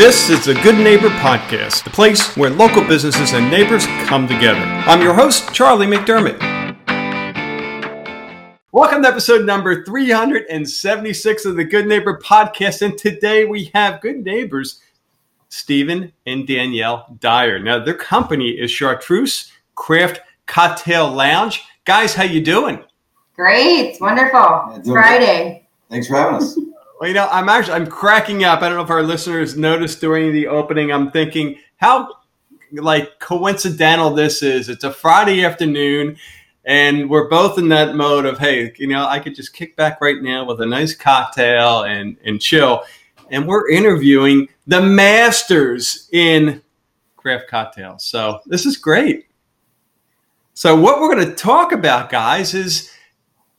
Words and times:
This 0.00 0.30
is 0.30 0.46
the 0.46 0.54
Good 0.54 0.78
Neighbor 0.78 1.10
Podcast, 1.10 1.84
the 1.84 1.90
place 1.90 2.34
where 2.34 2.48
local 2.48 2.82
businesses 2.82 3.34
and 3.34 3.50
neighbors 3.50 3.84
come 4.06 4.26
together. 4.26 4.58
I'm 4.58 5.02
your 5.02 5.12
host, 5.12 5.52
Charlie 5.52 5.86
McDermott. 5.86 6.40
Welcome 8.72 9.02
to 9.02 9.08
episode 9.08 9.44
number 9.44 9.84
376 9.84 11.44
of 11.44 11.56
the 11.56 11.64
Good 11.64 11.86
Neighbor 11.86 12.18
Podcast. 12.18 12.80
And 12.80 12.96
today 12.96 13.44
we 13.44 13.70
have 13.74 14.00
good 14.00 14.24
neighbors, 14.24 14.80
Stephen 15.50 16.14
and 16.24 16.46
Danielle 16.46 17.14
Dyer. 17.20 17.58
Now, 17.58 17.84
their 17.84 17.92
company 17.92 18.52
is 18.52 18.70
Chartreuse 18.70 19.52
Craft 19.74 20.22
Cocktail 20.46 21.10
Lounge. 21.10 21.62
Guys, 21.84 22.14
how 22.14 22.24
you 22.24 22.42
doing? 22.42 22.82
Great, 23.36 24.00
wonderful. 24.00 24.76
It's 24.76 24.88
Friday. 24.88 25.68
Thanks 25.90 26.08
for 26.08 26.14
having 26.14 26.36
us. 26.36 26.58
Well, 27.00 27.08
you 27.08 27.14
know, 27.14 27.28
I'm 27.32 27.48
actually 27.48 27.74
I'm 27.74 27.86
cracking 27.86 28.44
up. 28.44 28.60
I 28.60 28.68
don't 28.68 28.76
know 28.76 28.84
if 28.84 28.90
our 28.90 29.02
listeners 29.02 29.56
noticed 29.56 30.02
during 30.02 30.34
the 30.34 30.48
opening. 30.48 30.92
I'm 30.92 31.10
thinking 31.10 31.56
how 31.76 32.14
like 32.72 33.18
coincidental 33.20 34.10
this 34.10 34.42
is. 34.42 34.68
It's 34.68 34.84
a 34.84 34.92
Friday 34.92 35.42
afternoon, 35.42 36.18
and 36.66 37.08
we're 37.08 37.26
both 37.30 37.58
in 37.58 37.70
that 37.70 37.96
mode 37.96 38.26
of 38.26 38.38
hey, 38.38 38.74
you 38.76 38.86
know, 38.86 39.06
I 39.06 39.18
could 39.18 39.34
just 39.34 39.54
kick 39.54 39.76
back 39.76 40.02
right 40.02 40.20
now 40.20 40.44
with 40.44 40.60
a 40.60 40.66
nice 40.66 40.94
cocktail 40.94 41.84
and 41.84 42.18
and 42.22 42.38
chill. 42.38 42.82
And 43.30 43.48
we're 43.48 43.70
interviewing 43.70 44.50
the 44.66 44.82
masters 44.82 46.06
in 46.12 46.60
craft 47.16 47.48
cocktails. 47.48 48.04
So 48.04 48.40
this 48.44 48.66
is 48.66 48.76
great. 48.76 49.26
So 50.52 50.78
what 50.78 51.00
we're 51.00 51.14
going 51.14 51.26
to 51.26 51.34
talk 51.34 51.72
about, 51.72 52.10
guys, 52.10 52.52
is 52.52 52.89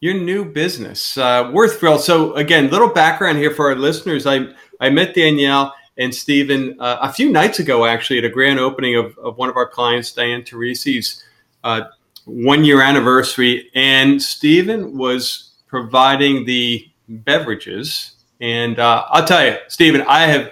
your 0.01 0.15
new 0.15 0.43
business. 0.43 1.17
Uh, 1.17 1.49
we're 1.53 1.69
thrilled. 1.69 2.01
So 2.01 2.33
again, 2.33 2.69
little 2.69 2.89
background 2.89 3.37
here 3.37 3.51
for 3.51 3.69
our 3.69 3.75
listeners. 3.75 4.25
I 4.27 4.47
I 4.79 4.89
met 4.89 5.15
Danielle 5.15 5.73
and 5.97 6.13
Stephen 6.13 6.75
uh, 6.79 6.97
a 7.01 7.13
few 7.13 7.31
nights 7.31 7.59
ago, 7.59 7.85
actually, 7.85 8.17
at 8.17 8.25
a 8.25 8.29
grand 8.29 8.59
opening 8.59 8.95
of, 8.97 9.17
of 9.19 9.37
one 9.37 9.49
of 9.49 9.55
our 9.55 9.67
clients, 9.67 10.11
Diane 10.11 10.41
Teresi's 10.41 11.23
uh, 11.63 11.83
one 12.25 12.65
year 12.65 12.81
anniversary, 12.81 13.69
and 13.75 14.21
Stephen 14.21 14.97
was 14.97 15.51
providing 15.67 16.45
the 16.45 16.89
beverages. 17.07 18.15
And 18.39 18.79
uh, 18.79 19.05
I'll 19.09 19.25
tell 19.25 19.45
you, 19.45 19.57
Stephen, 19.67 20.01
I 20.07 20.21
have 20.21 20.51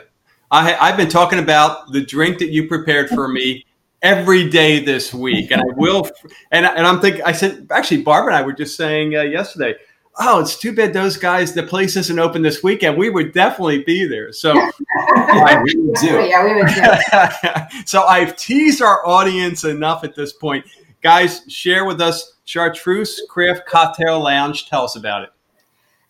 I, 0.51 0.75
I've 0.75 0.97
been 0.97 1.09
talking 1.09 1.39
about 1.39 1.91
the 1.91 2.01
drink 2.05 2.37
that 2.39 2.49
you 2.49 2.67
prepared 2.67 3.09
for 3.09 3.27
me 3.27 3.65
every 4.01 4.49
day 4.49 4.83
this 4.83 5.13
week, 5.13 5.51
and 5.51 5.61
I 5.61 5.73
will. 5.75 6.09
And, 6.51 6.65
and 6.65 6.85
I'm 6.85 6.99
thinking, 7.01 7.23
I 7.23 7.31
said, 7.31 7.67
actually, 7.71 8.01
Barbara 8.03 8.33
and 8.33 8.43
I 8.43 8.45
were 8.45 8.53
just 8.53 8.75
saying 8.75 9.15
uh, 9.15 9.23
yesterday. 9.23 9.75
Oh, 10.21 10.41
it's 10.41 10.57
too 10.57 10.73
bad 10.73 10.91
those 10.91 11.15
guys. 11.15 11.53
The 11.53 11.63
place 11.63 11.95
isn't 11.95 12.19
open 12.19 12.41
this 12.41 12.61
weekend. 12.61 12.97
We 12.97 13.09
would 13.09 13.31
definitely 13.31 13.83
be 13.83 14.05
there. 14.05 14.33
So, 14.33 14.51
I, 14.97 15.61
we 15.63 15.75
would 15.77 15.95
do. 15.95 16.07
Yeah, 16.07 16.43
we 16.43 16.55
would 16.55 16.67
do. 16.67 17.81
so 17.85 18.03
I've 18.03 18.35
teased 18.35 18.81
our 18.81 19.05
audience 19.07 19.63
enough 19.63 20.03
at 20.03 20.15
this 20.15 20.33
point, 20.33 20.65
guys. 21.01 21.43
Share 21.47 21.85
with 21.85 22.01
us 22.01 22.33
Chartreuse 22.43 23.21
Craft 23.29 23.65
Cocktail 23.65 24.19
Lounge. 24.21 24.67
Tell 24.67 24.83
us 24.83 24.97
about 24.97 25.23
it. 25.23 25.29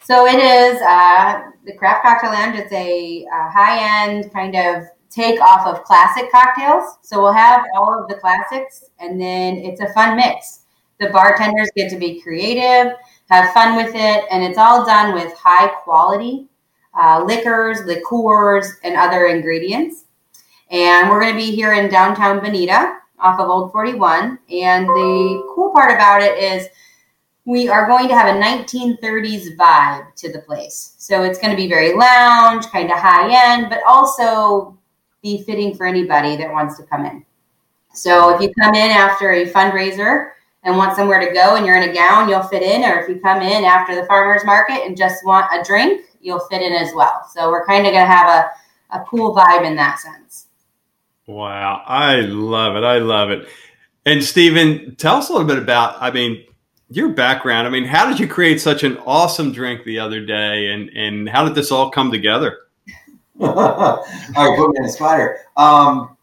So 0.04 0.26
it 0.26 0.40
is 0.40 0.82
uh, 0.82 1.42
the 1.66 1.74
Craft 1.78 2.04
Cocktail 2.04 2.32
Lounge. 2.32 2.58
It's 2.58 2.72
a, 2.72 3.26
a 3.32 3.50
high 3.52 4.08
end 4.08 4.34
kind 4.34 4.56
of 4.56 4.86
take 5.10 5.42
off 5.42 5.66
of 5.66 5.84
classic 5.84 6.32
cocktails. 6.32 6.98
So 7.02 7.22
we'll 7.22 7.34
have 7.34 7.66
all 7.76 8.00
of 8.00 8.08
the 8.08 8.16
classics 8.16 8.86
and 9.00 9.20
then 9.20 9.58
it's 9.58 9.82
a 9.82 9.92
fun 9.94 10.16
mix. 10.16 10.62
The 11.00 11.10
bartenders 11.10 11.70
get 11.76 11.90
to 11.92 11.98
be 11.98 12.22
creative, 12.22 12.94
have 13.30 13.54
fun 13.54 13.76
with 13.76 13.96
it, 13.96 14.26
and 14.30 14.44
it's 14.44 14.58
all 14.58 14.86
done 14.86 15.14
with 15.14 15.34
high 15.34 15.68
quality 15.68 16.50
uh, 17.00 17.24
liquors, 17.26 17.86
liqueurs, 17.86 18.74
and 18.84 18.96
other 18.96 19.28
ingredients. 19.28 20.06
And 20.72 21.10
we're 21.10 21.22
going 21.22 21.34
to 21.34 21.40
be 21.40 21.56
here 21.56 21.74
in 21.74 21.90
downtown 21.90 22.40
Bonita 22.40 23.00
off 23.20 23.40
of 23.40 23.50
Old 23.50 23.72
41. 23.72 24.40
And 24.52 24.88
the 24.88 25.52
cool 25.56 25.72
part 25.72 25.92
about 25.92 26.22
it 26.22 26.38
is 26.38 26.68
we 27.46 27.70
are 27.70 27.88
going 27.88 28.08
to 28.08 28.16
have 28.16 28.36
a 28.36 28.40
1930s 28.40 29.56
vibe 29.56 30.14
to 30.16 30.32
the 30.32 30.40
place. 30.40 30.96
So 30.98 31.24
it's 31.24 31.40
going 31.40 31.52
to 31.52 31.58
be 31.58 31.68
very 31.68 31.94
lounge, 31.94 32.66
kind 32.68 32.92
of 32.92 33.00
high 33.00 33.54
end, 33.54 33.70
but 33.70 33.82
also 33.88 34.78
be 35.22 35.44
fitting 35.44 35.76
for 35.76 35.86
anybody 35.86 36.36
that 36.38 36.52
wants 36.52 36.78
to 36.78 36.84
come 36.84 37.06
in. 37.06 37.26
So 37.94 38.34
if 38.34 38.42
you 38.42 38.54
come 38.54 38.76
in 38.76 38.92
after 38.92 39.32
a 39.32 39.50
fundraiser 39.50 40.32
and 40.64 40.78
want 40.78 40.96
somewhere 40.96 41.20
to 41.20 41.34
go 41.34 41.56
and 41.56 41.66
you're 41.66 41.82
in 41.82 41.90
a 41.90 41.94
gown, 41.94 42.30
you'll 42.30 42.44
fit 42.44 42.64
in. 42.64 42.84
Or 42.84 43.00
if 43.00 43.10
you 43.10 43.20
come 43.20 43.42
in 43.42 43.64
after 43.64 43.96
the 43.96 44.06
farmer's 44.06 44.46
market 44.46 44.86
and 44.86 44.96
just 44.98 45.26
want 45.26 45.48
a 45.54 45.64
drink, 45.64 46.06
you'll 46.22 46.40
fit 46.40 46.62
in 46.62 46.74
as 46.74 46.94
well. 46.94 47.28
So 47.34 47.50
we're 47.50 47.66
kind 47.66 47.86
of 47.86 47.94
going 47.94 48.06
to 48.06 48.12
have 48.12 48.30
a, 48.30 48.98
a 48.98 49.04
cool 49.06 49.36
vibe 49.36 49.66
in 49.66 49.76
that 49.76 50.00
sense. 50.00 50.48
Wow. 51.26 51.84
I 51.86 52.22
love 52.22 52.76
it. 52.76 52.84
I 52.84 53.00
love 53.00 53.32
it. 53.32 53.48
And 54.06 54.24
Stephen, 54.24 54.96
tell 54.96 55.18
us 55.18 55.30
a 55.30 55.34
little 55.34 55.48
bit 55.48 55.58
about, 55.58 56.02
I 56.02 56.12
mean, 56.12 56.44
your 56.90 57.10
background. 57.10 57.68
I 57.68 57.70
mean, 57.70 57.86
how 57.86 58.10
did 58.10 58.20
you 58.20 58.28
create 58.28 58.60
such 58.60 58.84
an 58.84 58.98
awesome 59.06 59.52
drink 59.52 59.84
the 59.84 60.00
other 60.00 60.26
day 60.26 60.72
and, 60.72 60.90
and 60.90 61.30
how 61.30 61.46
did 61.46 61.56
this 61.56 61.72
all 61.72 61.92
come 61.92 62.12
together? 62.12 62.58
All 63.40 64.06
right, 64.36 64.58
put 64.58 64.72
me 64.72 64.78
in 64.78 64.86
a 64.86 64.90
spider. 64.90 65.40
Um, 65.58 66.18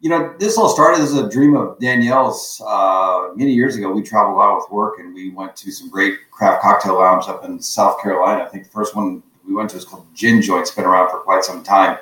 you 0.00 0.08
know, 0.08 0.34
this 0.38 0.56
all 0.56 0.70
started 0.70 1.02
as 1.02 1.14
a 1.14 1.28
dream 1.28 1.54
of 1.54 1.78
Danielle's 1.78 2.60
uh, 2.66 3.28
many 3.34 3.52
years 3.52 3.76
ago. 3.76 3.92
We 3.92 4.02
traveled 4.02 4.34
a 4.34 4.38
lot 4.38 4.56
with 4.56 4.70
work 4.70 4.98
and 4.98 5.14
we 5.14 5.30
went 5.30 5.54
to 5.56 5.70
some 5.70 5.90
great 5.90 6.30
craft 6.30 6.62
cocktail 6.62 6.98
lounge 6.98 7.28
up 7.28 7.44
in 7.44 7.60
South 7.60 8.00
Carolina. 8.00 8.42
I 8.42 8.48
think 8.48 8.64
the 8.64 8.70
first 8.70 8.96
one 8.96 9.22
we 9.46 9.52
went 9.52 9.68
to 9.70 9.76
was 9.76 9.84
called 9.84 10.06
Gin 10.14 10.40
Joint. 10.40 10.62
It's 10.62 10.70
been 10.70 10.86
around 10.86 11.10
for 11.10 11.18
quite 11.18 11.44
some 11.44 11.62
time. 11.62 11.98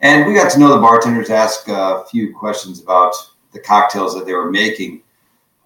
And 0.00 0.26
we 0.26 0.34
got 0.34 0.52
to 0.52 0.58
know 0.58 0.68
the 0.68 0.80
bartenders, 0.80 1.30
ask 1.30 1.66
a 1.68 2.04
few 2.10 2.34
questions 2.34 2.80
about 2.80 3.14
the 3.52 3.60
cocktails 3.60 4.14
that 4.14 4.24
they 4.24 4.34
were 4.34 4.50
making. 4.50 5.02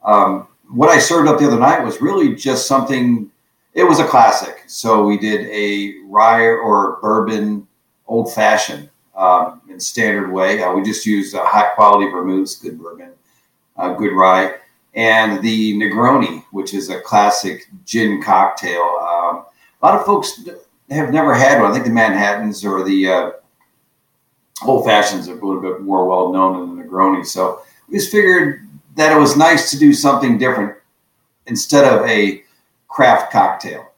Um, 0.05 0.49
what 0.69 0.89
I 0.89 0.99
served 0.99 1.29
up 1.29 1.39
the 1.39 1.47
other 1.47 1.59
night 1.59 1.85
was 1.85 2.01
really 2.01 2.35
just 2.35 2.67
something, 2.67 3.31
it 3.75 3.85
was 3.85 3.99
a 3.99 4.07
classic. 4.07 4.65
So 4.67 5.05
we 5.05 5.19
did 5.19 5.47
a 5.49 6.01
rye 6.07 6.47
or 6.47 6.99
bourbon 7.01 7.66
old 8.07 8.33
fashioned 8.33 8.89
um, 9.17 9.61
in 9.69 9.81
standard 9.81 10.33
way. 10.33 10.63
Uh, 10.63 10.73
we 10.73 10.83
just 10.83 11.07
use 11.07 11.35
uh, 11.35 11.45
high 11.45 11.71
quality 11.75 12.11
vermouths, 12.11 12.57
good 12.57 12.79
bourbon, 12.79 13.13
uh, 13.77 13.95
good 13.95 14.13
rye, 14.13 14.55
and 14.95 15.43
the 15.43 15.75
Negroni, 15.79 16.45
which 16.53 16.75
is 16.75 16.91
a 16.91 17.01
classic 17.01 17.69
gin 17.85 18.23
cocktail. 18.23 18.83
Um, 18.83 19.45
a 19.83 19.87
lot 19.87 19.95
of 19.95 20.07
folks 20.07 20.47
have 20.91 21.13
never 21.13 21.35
had 21.35 21.61
one. 21.61 21.71
I 21.71 21.75
think 21.75 21.85
the 21.85 21.93
Manhattans 21.93 22.65
or 22.65 22.85
the 22.85 23.09
uh, 23.09 23.31
old 24.65 24.85
fashions 24.85 25.29
are 25.29 25.39
a 25.39 25.47
little 25.47 25.61
bit 25.61 25.83
more 25.83 26.09
well 26.09 26.33
known 26.33 26.77
than 26.77 26.77
the 26.77 26.85
Negroni. 26.85 27.25
So 27.27 27.61
we 27.89 27.99
just 27.99 28.11
figured 28.11 28.67
that 28.97 29.15
it 29.15 29.21
was 29.21 29.37
nice 29.37 29.71
to 29.71 29.79
do 29.79 29.93
something 29.93 30.39
different 30.39 30.77
instead 31.47 31.85
of 31.85 32.07
a 32.07 32.43
craft 32.89 33.31
cocktail, 33.31 33.93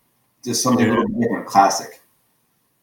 just 0.44 0.62
something 0.62 0.86
yeah. 0.86 0.94
a 0.94 0.96
little 0.96 1.20
different, 1.20 1.46
classic. 1.46 1.97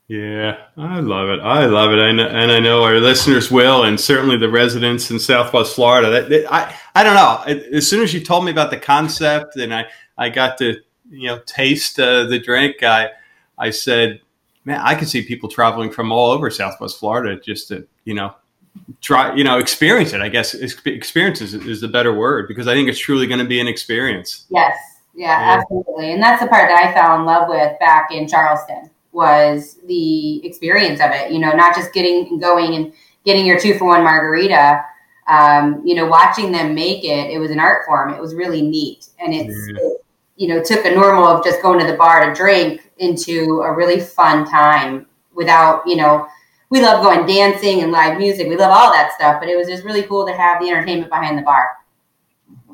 Yeah, 0.07 0.57
I 0.77 0.99
love 0.99 1.29
it. 1.29 1.39
I 1.39 1.65
love 1.65 1.91
it. 1.91 1.99
I 1.99 2.11
know, 2.11 2.27
and 2.27 2.51
I 2.51 2.59
know 2.59 2.83
our 2.83 2.99
listeners 2.99 3.49
will, 3.49 3.83
and 3.83 3.99
certainly 3.99 4.37
the 4.37 4.49
residents 4.49 5.09
in 5.09 5.17
Southwest 5.17 5.73
Florida. 5.73 6.11
That, 6.11 6.29
that, 6.29 6.53
I, 6.53 6.75
I 6.93 7.03
don't 7.03 7.15
know. 7.15 7.41
As 7.75 7.89
soon 7.89 8.03
as 8.03 8.13
you 8.13 8.19
told 8.19 8.45
me 8.45 8.51
about 8.51 8.69
the 8.69 8.77
concept, 8.77 9.55
and 9.55 9.73
I, 9.73 9.87
I 10.15 10.29
got 10.29 10.59
to, 10.59 10.75
you 11.09 11.27
know, 11.27 11.39
taste 11.47 11.99
uh, 11.99 12.25
the 12.25 12.37
drink, 12.37 12.83
I, 12.83 13.09
I 13.57 13.71
said, 13.71 14.21
man, 14.63 14.79
I 14.79 14.93
could 14.93 15.09
see 15.09 15.23
people 15.23 15.49
traveling 15.49 15.89
from 15.89 16.11
all 16.11 16.29
over 16.29 16.51
Southwest 16.51 16.99
Florida 16.99 17.41
just 17.41 17.69
to, 17.69 17.87
you 18.03 18.13
know, 18.13 18.35
try, 19.01 19.33
you 19.33 19.43
know, 19.43 19.57
experience 19.57 20.13
it. 20.13 20.21
I 20.21 20.29
guess 20.29 20.53
experience 20.53 21.41
is, 21.41 21.55
is 21.55 21.81
the 21.81 21.87
better 21.87 22.13
word 22.13 22.47
because 22.47 22.67
I 22.67 22.75
think 22.75 22.89
it's 22.89 22.99
truly 22.99 23.25
going 23.25 23.39
to 23.39 23.45
be 23.45 23.59
an 23.59 23.67
experience. 23.67 24.45
Yes. 24.51 24.77
Yeah, 25.15 25.39
yeah, 25.39 25.57
absolutely. 25.57 26.11
And 26.11 26.21
that's 26.21 26.43
the 26.43 26.47
part 26.47 26.69
that 26.69 26.83
I 26.83 26.93
fell 26.93 27.17
in 27.17 27.25
love 27.25 27.47
with 27.49 27.79
back 27.79 28.11
in 28.11 28.27
Charleston 28.27 28.91
was 29.15 29.79
the 29.85 30.45
experience 30.45 30.99
of 30.99 31.09
it. 31.11 31.31
You 31.31 31.39
know, 31.39 31.51
not 31.53 31.73
just 31.73 31.93
getting 31.93 32.37
going 32.37 32.75
and 32.75 32.93
getting 33.23 33.45
your 33.45 33.57
two 33.57 33.77
for 33.77 33.85
one 33.85 34.03
margarita. 34.03 34.83
Um, 35.27 35.81
you 35.83 35.95
know, 35.95 36.05
watching 36.05 36.51
them 36.51 36.75
make 36.75 37.03
it, 37.03 37.31
it 37.31 37.39
was 37.39 37.49
an 37.49 37.59
art 37.59 37.85
form. 37.87 38.13
It 38.13 38.21
was 38.21 38.35
really 38.35 38.61
neat, 38.61 39.07
and 39.19 39.33
it's 39.33 39.55
yeah. 39.69 39.77
it, 39.79 40.05
you 40.35 40.47
know 40.49 40.61
took 40.61 40.85
a 40.85 40.93
normal 40.93 41.25
of 41.25 41.43
just 41.43 41.61
going 41.61 41.79
to 41.79 41.89
the 41.89 41.97
bar 41.97 42.27
to 42.27 42.35
drink 42.35 42.91
into 42.97 43.61
a 43.61 43.73
really 43.73 43.99
fun 43.99 44.45
time 44.45 45.07
without 45.33 45.81
you 45.87 45.95
know. 45.95 46.27
We 46.71 46.81
love 46.81 47.03
going 47.03 47.27
dancing 47.27 47.83
and 47.83 47.91
live 47.91 48.17
music. 48.17 48.49
We 48.49 48.57
love 48.57 48.71
all 48.71 48.91
that 48.91 49.13
stuff, 49.13 49.39
but 49.39 49.47
it 49.47 49.55
was 49.55 49.67
just 49.67 49.83
really 49.83 50.01
cool 50.01 50.25
to 50.25 50.33
have 50.33 50.59
the 50.59 50.67
entertainment 50.67 51.11
behind 51.11 51.37
the 51.37 51.43
bar. 51.43 51.69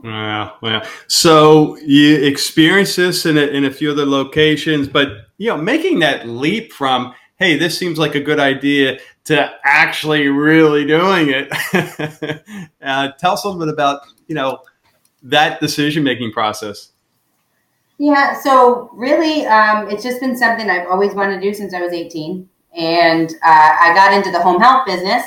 Wow, 0.02 0.56
wow. 0.62 0.82
So 1.08 1.78
you 1.80 2.16
experienced 2.24 2.96
this 2.96 3.26
in 3.26 3.38
a, 3.38 3.42
in 3.42 3.66
a 3.66 3.72
few 3.72 3.92
other 3.92 4.06
locations, 4.06 4.88
but 4.88 5.10
you 5.42 5.48
know, 5.48 5.58
making 5.58 5.98
that 6.00 6.28
leap 6.28 6.72
from 6.72 7.16
hey, 7.38 7.58
this 7.58 7.76
seems 7.76 7.98
like 7.98 8.14
a 8.14 8.20
good 8.20 8.40
idea 8.40 9.00
to 9.24 9.52
actually 9.64 10.28
really 10.28 10.86
doing 10.86 11.30
it. 11.32 11.52
uh, 12.84 13.10
tell 13.18 13.34
us 13.34 13.44
a 13.44 13.50
little 13.50 13.66
bit 13.66 13.74
about 13.74 14.02
you 14.28 14.36
know 14.36 14.60
that 15.24 15.60
decision 15.60 16.04
making 16.04 16.32
process. 16.32 16.92
Yeah, 17.98 18.40
so 18.40 18.92
really, 18.94 19.48
um, 19.48 19.90
it's 19.90 20.04
just 20.04 20.20
been 20.20 20.38
something 20.38 20.70
I've 20.70 20.88
always 20.88 21.16
wanted 21.16 21.36
to 21.38 21.42
do 21.42 21.56
since 21.56 21.74
I 21.74 21.82
was 21.82 21.92
18. 21.92 22.48
And 22.78 23.32
uh, 23.44 23.76
I 23.82 23.94
got 23.96 24.14
into 24.14 24.32
the 24.32 24.42
home 24.42 24.62
health 24.62 24.86
business 24.86 25.24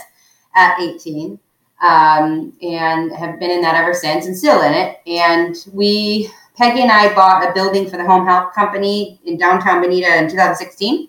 at 0.55 0.81
18 0.81 1.39
um, 1.83 2.53
and 2.63 3.13
have 3.13 3.39
been 3.39 3.51
in 3.51 3.61
that 3.63 3.75
ever 3.75 3.95
since 3.95 4.27
and 4.27 4.37
still 4.37 4.63
in 4.63 4.73
it. 4.73 4.99
And 5.07 5.57
we, 5.73 6.31
Peggy 6.57 6.83
and 6.83 6.93
I 6.93 7.13
bought 7.15 7.49
a 7.49 7.53
building 7.53 7.89
for 7.89 7.97
the 7.97 8.05
home 8.05 8.27
health 8.27 8.55
company 8.55 9.21
in 9.25 9.37
downtown 9.37 9.83
Bonita 9.83 10.17
in 10.19 10.29
2016. 10.29 11.09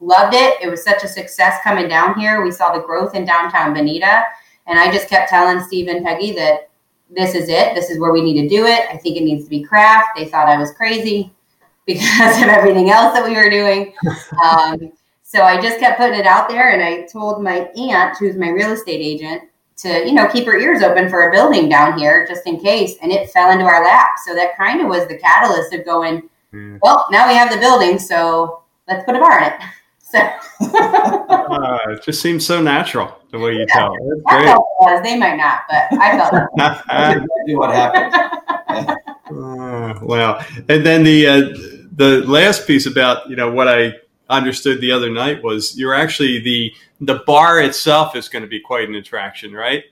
Loved 0.00 0.34
it. 0.34 0.54
It 0.62 0.70
was 0.70 0.84
such 0.84 1.02
a 1.02 1.08
success 1.08 1.58
coming 1.64 1.88
down 1.88 2.18
here. 2.18 2.44
We 2.44 2.52
saw 2.52 2.72
the 2.72 2.84
growth 2.84 3.16
in 3.16 3.24
downtown 3.24 3.74
Bonita. 3.74 4.22
And 4.68 4.78
I 4.78 4.92
just 4.92 5.08
kept 5.08 5.30
telling 5.30 5.60
Steve 5.64 5.88
and 5.88 6.04
Peggy 6.04 6.32
that 6.34 6.70
this 7.10 7.34
is 7.34 7.48
it. 7.48 7.74
This 7.74 7.90
is 7.90 7.98
where 7.98 8.12
we 8.12 8.22
need 8.22 8.40
to 8.42 8.48
do 8.48 8.66
it. 8.66 8.86
I 8.90 8.96
think 8.98 9.16
it 9.16 9.24
needs 9.24 9.44
to 9.44 9.50
be 9.50 9.64
craft. 9.64 10.10
They 10.16 10.26
thought 10.26 10.48
I 10.48 10.58
was 10.58 10.72
crazy 10.72 11.32
because 11.86 12.40
of 12.40 12.48
everything 12.48 12.90
else 12.90 13.14
that 13.14 13.24
we 13.24 13.34
were 13.34 13.50
doing. 13.50 13.94
Um, 14.44 14.92
so 15.22 15.42
I 15.42 15.60
just 15.60 15.78
kept 15.78 15.98
putting 15.98 16.18
it 16.18 16.26
out 16.26 16.48
there, 16.48 16.72
and 16.72 16.82
I 16.82 17.02
told 17.02 17.42
my 17.42 17.68
aunt, 17.76 18.16
who's 18.16 18.36
my 18.36 18.48
real 18.48 18.72
estate 18.72 19.00
agent, 19.00 19.42
to 19.78 20.06
you 20.06 20.12
know 20.12 20.28
keep 20.28 20.44
her 20.46 20.58
ears 20.58 20.82
open 20.82 21.08
for 21.08 21.28
a 21.28 21.32
building 21.32 21.68
down 21.68 21.98
here 21.98 22.26
just 22.26 22.46
in 22.46 22.60
case. 22.60 22.96
And 23.02 23.10
it 23.12 23.30
fell 23.30 23.50
into 23.50 23.64
our 23.64 23.84
lap. 23.84 24.10
So 24.26 24.34
that 24.34 24.56
kind 24.56 24.80
of 24.80 24.88
was 24.88 25.06
the 25.08 25.18
catalyst 25.18 25.72
of 25.72 25.84
going. 25.84 26.28
Mm. 26.52 26.78
Well, 26.82 27.06
now 27.10 27.28
we 27.28 27.34
have 27.34 27.50
the 27.50 27.58
building, 27.58 27.98
so 27.98 28.62
let's 28.86 29.04
put 29.04 29.14
a 29.14 29.18
bar 29.18 29.38
in 29.38 29.44
it. 29.52 29.60
So 30.10 30.18
uh, 30.18 31.78
it 31.88 32.02
just 32.02 32.22
seems 32.22 32.46
so 32.46 32.62
natural 32.62 33.14
the 33.30 33.38
way 33.38 33.52
you 33.52 33.66
yeah, 33.68 33.74
tell. 33.74 33.92
That's 33.92 34.22
I 34.26 34.36
great. 34.36 34.48
it 34.48 34.58
was. 34.80 35.02
They 35.02 35.18
might 35.18 35.36
not, 35.36 35.64
but 35.68 36.00
I 36.00 36.16
felt 36.16 36.34
exactly 36.88 37.54
what 37.54 37.74
happened. 37.74 38.14
uh, 39.30 39.98
wow. 40.00 40.42
And 40.70 40.86
then 40.86 41.04
the 41.04 41.26
uh, 41.26 41.40
the 41.92 42.24
last 42.26 42.66
piece 42.66 42.86
about 42.86 43.28
you 43.28 43.36
know 43.36 43.52
what 43.52 43.68
I 43.68 43.92
understood 44.28 44.80
the 44.80 44.92
other 44.92 45.10
night 45.10 45.42
was 45.42 45.78
you're 45.78 45.94
actually 45.94 46.40
the 46.40 46.72
the 47.00 47.22
bar 47.26 47.60
itself 47.60 48.16
is 48.16 48.28
going 48.28 48.42
to 48.42 48.48
be 48.48 48.60
quite 48.60 48.88
an 48.88 48.94
attraction, 48.94 49.52
right? 49.52 49.84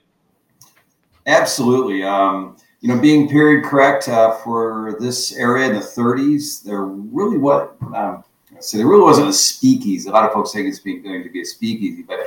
Absolutely. 1.25 2.03
Um, 2.03 2.57
you 2.81 2.89
know, 2.89 2.99
being 2.99 3.27
period 3.27 3.65
correct 3.65 4.07
uh, 4.07 4.35
for 4.37 4.97
this 4.99 5.35
area 5.35 5.67
in 5.67 5.73
the 5.73 5.79
30s, 5.79 6.63
there 6.63 6.85
really 6.85 7.37
what 7.37 7.75
um, 7.95 8.23
so 8.59 8.77
there 8.77 8.87
really 8.87 9.03
wasn't 9.03 9.27
a 9.27 9.33
speakeasy. 9.33 10.09
A 10.09 10.11
lot 10.11 10.25
of 10.25 10.33
folks 10.33 10.51
think 10.51 10.67
it's 10.67 10.79
going 10.79 11.03
to 11.03 11.29
be 11.29 11.41
a 11.41 11.45
speakeasy, 11.45 12.03
but 12.03 12.19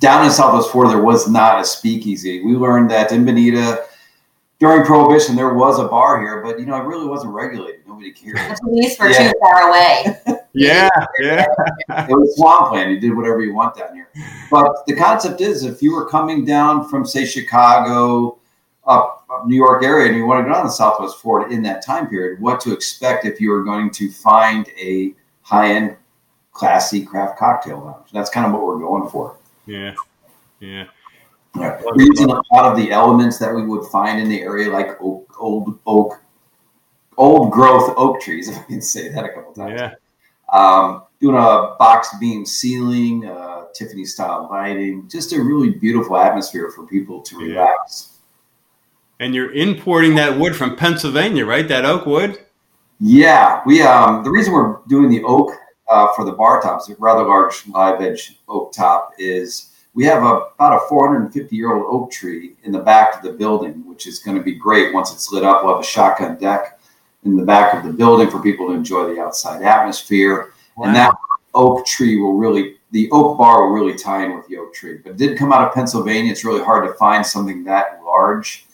down 0.00 0.24
in 0.24 0.30
Southwest 0.30 0.70
Florida, 0.70 0.94
there 0.94 1.02
was 1.02 1.28
not 1.28 1.60
a 1.60 1.64
speakeasy. 1.64 2.44
We 2.44 2.54
learned 2.54 2.90
that 2.90 3.12
in 3.12 3.24
Bonita 3.24 3.86
during 4.58 4.84
Prohibition, 4.84 5.34
there 5.34 5.54
was 5.54 5.80
a 5.80 5.88
bar 5.88 6.20
here, 6.20 6.40
but 6.40 6.60
you 6.60 6.66
know, 6.66 6.76
it 6.76 6.84
really 6.84 7.06
wasn't 7.06 7.32
regulated. 7.32 7.81
Nobody 8.02 8.32
cared. 8.32 8.36
The 8.36 8.60
police 8.62 8.98
were 8.98 9.08
yeah. 9.08 9.30
too 9.30 9.38
far 9.40 9.68
away. 9.68 10.16
yeah, 10.54 10.88
yeah. 11.20 11.46
it 11.88 12.10
was 12.10 12.34
swampland. 12.36 12.90
You 12.90 13.00
did 13.00 13.16
whatever 13.16 13.42
you 13.42 13.54
want 13.54 13.76
down 13.76 13.94
here. 13.94 14.08
But 14.50 14.84
the 14.86 14.94
concept 14.96 15.40
is, 15.40 15.64
if 15.64 15.82
you 15.82 15.92
were 15.92 16.08
coming 16.08 16.44
down 16.44 16.88
from, 16.88 17.06
say, 17.06 17.24
Chicago, 17.24 18.38
up, 18.84 19.24
up 19.30 19.46
New 19.46 19.56
York 19.56 19.84
area, 19.84 20.08
and 20.08 20.16
you 20.16 20.26
wanted 20.26 20.42
to 20.42 20.48
go 20.48 20.54
down 20.54 20.62
to 20.64 20.68
the 20.68 20.72
Southwest 20.72 21.18
Florida 21.18 21.54
in 21.54 21.62
that 21.62 21.84
time 21.84 22.08
period, 22.08 22.40
what 22.40 22.60
to 22.62 22.72
expect 22.72 23.24
if 23.24 23.40
you 23.40 23.50
were 23.50 23.62
going 23.62 23.90
to 23.90 24.10
find 24.10 24.68
a 24.80 25.14
high-end, 25.42 25.96
classy 26.52 27.04
craft 27.04 27.38
cocktail 27.38 27.80
lounge. 27.80 28.08
That's 28.12 28.30
kind 28.30 28.46
of 28.46 28.52
what 28.52 28.66
we're 28.66 28.80
going 28.80 29.08
for. 29.10 29.36
Yeah, 29.66 29.94
yeah. 30.60 30.86
Yeah. 31.54 31.78
We're 31.84 32.02
using 32.02 32.30
a 32.30 32.40
lot 32.54 32.64
of 32.64 32.78
the 32.78 32.92
elements 32.92 33.38
that 33.38 33.54
we 33.54 33.66
would 33.66 33.84
find 33.90 34.18
in 34.18 34.30
the 34.30 34.40
area, 34.40 34.70
like 34.70 34.98
oak, 35.02 35.34
old 35.38 35.78
oak, 35.86 36.21
old 37.16 37.52
growth 37.52 37.94
oak 37.96 38.20
trees. 38.20 38.48
If 38.52 38.58
I 38.58 38.62
can 38.62 38.82
say 38.82 39.08
that 39.08 39.24
a 39.24 39.28
couple 39.30 39.52
times. 39.52 39.80
Yeah. 39.80 39.94
Um, 40.52 41.04
doing 41.20 41.36
a 41.36 41.76
box 41.78 42.14
beam 42.20 42.44
ceiling, 42.44 43.26
uh, 43.26 43.66
Tiffany 43.74 44.04
style 44.04 44.48
lighting, 44.50 45.08
just 45.08 45.32
a 45.32 45.42
really 45.42 45.70
beautiful 45.70 46.16
atmosphere 46.16 46.70
for 46.74 46.86
people 46.86 47.22
to 47.22 47.38
relax. 47.38 48.18
Yeah. 49.18 49.26
And 49.26 49.34
you're 49.34 49.52
importing 49.52 50.16
that 50.16 50.36
wood 50.38 50.56
from 50.56 50.76
Pennsylvania, 50.76 51.46
right? 51.46 51.66
That 51.68 51.84
oak 51.84 52.06
wood. 52.06 52.40
Yeah, 53.00 53.62
we 53.66 53.82
um 53.82 54.24
the 54.24 54.30
reason 54.30 54.52
we're 54.52 54.78
doing 54.88 55.10
the 55.10 55.22
oak 55.24 55.52
uh, 55.88 56.08
for 56.14 56.24
the 56.24 56.32
bar 56.32 56.60
tops, 56.60 56.88
a 56.88 56.96
rather 56.98 57.24
large 57.24 57.66
live 57.68 58.00
edge 58.00 58.38
oak 58.48 58.72
top, 58.72 59.12
is 59.18 59.72
we 59.94 60.04
have 60.04 60.22
a, 60.22 60.46
about 60.54 60.76
a 60.76 60.88
450 60.88 61.54
year 61.54 61.74
old 61.74 61.84
oak 61.88 62.10
tree 62.10 62.54
in 62.64 62.72
the 62.72 62.78
back 62.78 63.16
of 63.16 63.22
the 63.22 63.32
building, 63.32 63.86
which 63.86 64.06
is 64.06 64.18
going 64.18 64.36
to 64.36 64.42
be 64.42 64.54
great 64.54 64.94
once 64.94 65.12
it's 65.12 65.30
lit 65.32 65.44
up. 65.44 65.64
We'll 65.64 65.74
have 65.74 65.84
a 65.84 65.86
shotgun 65.86 66.38
deck 66.38 66.78
in 67.24 67.36
the 67.36 67.44
back 67.44 67.74
of 67.74 67.84
the 67.84 67.92
building 67.92 68.30
for 68.30 68.42
people 68.42 68.68
to 68.68 68.74
enjoy 68.74 69.14
the 69.14 69.20
outside 69.20 69.62
atmosphere, 69.62 70.52
wow. 70.76 70.86
and 70.86 70.96
that 70.96 71.14
oak 71.54 71.86
tree 71.86 72.20
will 72.20 72.34
really 72.34 72.76
the 72.90 73.10
oak 73.10 73.38
bar 73.38 73.66
will 73.66 73.72
really 73.72 73.96
tie 73.96 74.24
in 74.24 74.36
with 74.36 74.46
the 74.48 74.58
oak 74.58 74.74
tree. 74.74 74.98
But 75.02 75.12
it 75.12 75.16
did 75.16 75.38
come 75.38 75.52
out 75.52 75.66
of 75.66 75.74
Pennsylvania. 75.74 76.30
It's 76.30 76.44
really 76.44 76.62
hard 76.62 76.86
to 76.86 76.94
find 76.94 77.24
something 77.24 77.64
that 77.64 78.00
large 78.04 78.66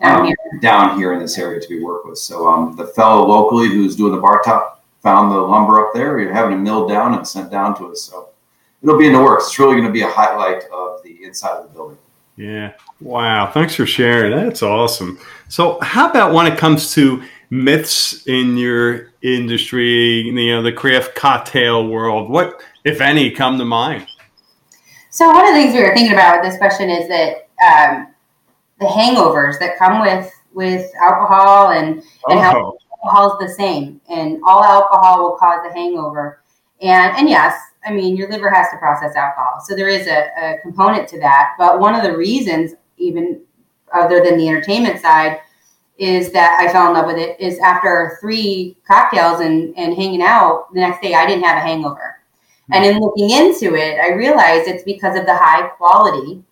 down, 0.00 0.20
um, 0.20 0.26
here. 0.26 0.36
down 0.60 0.98
here 0.98 1.12
in 1.12 1.20
this 1.20 1.36
area 1.38 1.60
to 1.60 1.68
be 1.68 1.82
worked 1.82 2.06
with. 2.06 2.18
So 2.18 2.48
um, 2.48 2.76
the 2.76 2.86
fellow 2.86 3.26
locally 3.26 3.68
who's 3.68 3.94
doing 3.94 4.14
the 4.14 4.20
bar 4.20 4.40
top 4.42 4.84
found 5.02 5.30
the 5.30 5.36
lumber 5.36 5.86
up 5.86 5.92
there. 5.92 6.14
We're 6.14 6.32
having 6.32 6.58
it 6.58 6.60
milled 6.60 6.88
down 6.88 7.14
and 7.14 7.26
sent 7.26 7.50
down 7.50 7.76
to 7.78 7.92
us. 7.92 8.02
So 8.02 8.30
it'll 8.82 8.98
be 8.98 9.06
in 9.06 9.12
the 9.12 9.22
works. 9.22 9.48
It's 9.48 9.58
really 9.58 9.74
going 9.74 9.86
to 9.86 9.92
be 9.92 10.02
a 10.02 10.08
highlight 10.08 10.64
of 10.72 11.02
the 11.02 11.22
inside 11.24 11.58
of 11.58 11.64
the 11.64 11.74
building. 11.74 11.98
Yeah. 12.36 12.74
Wow. 13.00 13.50
Thanks 13.50 13.74
for 13.74 13.84
sharing. 13.84 14.30
That's 14.34 14.62
awesome. 14.62 15.18
So, 15.48 15.80
how 15.80 16.08
about 16.08 16.32
when 16.32 16.46
it 16.46 16.56
comes 16.56 16.94
to 16.94 17.22
myths 17.50 18.26
in 18.26 18.56
your 18.56 19.12
industry, 19.22 20.22
you 20.22 20.32
know, 20.32 20.62
the 20.62 20.72
craft 20.72 21.14
cocktail 21.14 21.86
world? 21.86 22.30
What, 22.30 22.60
if 22.84 23.00
any, 23.00 23.30
come 23.30 23.58
to 23.58 23.64
mind? 23.64 24.06
So, 25.10 25.26
one 25.28 25.46
of 25.46 25.54
the 25.54 25.60
things 25.60 25.74
we 25.74 25.82
were 25.82 25.94
thinking 25.94 26.12
about 26.12 26.40
with 26.40 26.50
this 26.50 26.58
question 26.58 26.90
is 26.90 27.08
that 27.08 27.48
um, 27.64 28.08
the 28.78 28.86
hangovers 28.86 29.58
that 29.58 29.78
come 29.78 30.00
with 30.00 30.32
with 30.52 30.90
alcohol 31.00 31.70
and 31.70 31.96
and 31.96 32.04
oh. 32.28 32.40
how 32.40 32.78
alcohol 33.04 33.38
is 33.38 33.48
the 33.48 33.54
same 33.54 34.00
and 34.08 34.40
all 34.46 34.64
alcohol 34.64 35.22
will 35.22 35.36
cause 35.36 35.60
a 35.68 35.72
hangover 35.72 36.42
and 36.80 37.16
and 37.16 37.28
yes 37.28 37.60
i 37.84 37.92
mean 37.92 38.16
your 38.16 38.30
liver 38.30 38.50
has 38.50 38.68
to 38.70 38.76
process 38.78 39.14
alcohol 39.14 39.60
so 39.64 39.74
there 39.74 39.88
is 39.88 40.06
a, 40.06 40.28
a 40.40 40.58
component 40.62 41.08
to 41.08 41.18
that 41.18 41.54
but 41.58 41.78
one 41.78 41.94
of 41.94 42.02
the 42.02 42.16
reasons 42.16 42.74
even 42.96 43.40
other 43.94 44.22
than 44.22 44.36
the 44.36 44.48
entertainment 44.48 45.00
side 45.00 45.40
is 45.98 46.32
that 46.32 46.58
i 46.60 46.72
fell 46.72 46.88
in 46.88 46.94
love 46.94 47.06
with 47.06 47.16
it 47.18 47.38
is 47.40 47.58
after 47.58 48.16
three 48.20 48.76
cocktails 48.86 49.40
and 49.40 49.76
and 49.76 49.94
hanging 49.94 50.22
out 50.22 50.72
the 50.72 50.80
next 50.80 51.02
day 51.02 51.14
i 51.14 51.26
didn't 51.26 51.44
have 51.44 51.58
a 51.58 51.60
hangover 51.60 52.20
hmm. 52.66 52.74
and 52.74 52.84
in 52.84 52.98
looking 53.00 53.30
into 53.30 53.74
it 53.74 53.98
i 54.00 54.12
realized 54.12 54.68
it's 54.68 54.84
because 54.84 55.18
of 55.18 55.26
the 55.26 55.36
high 55.36 55.66
quality 55.68 56.42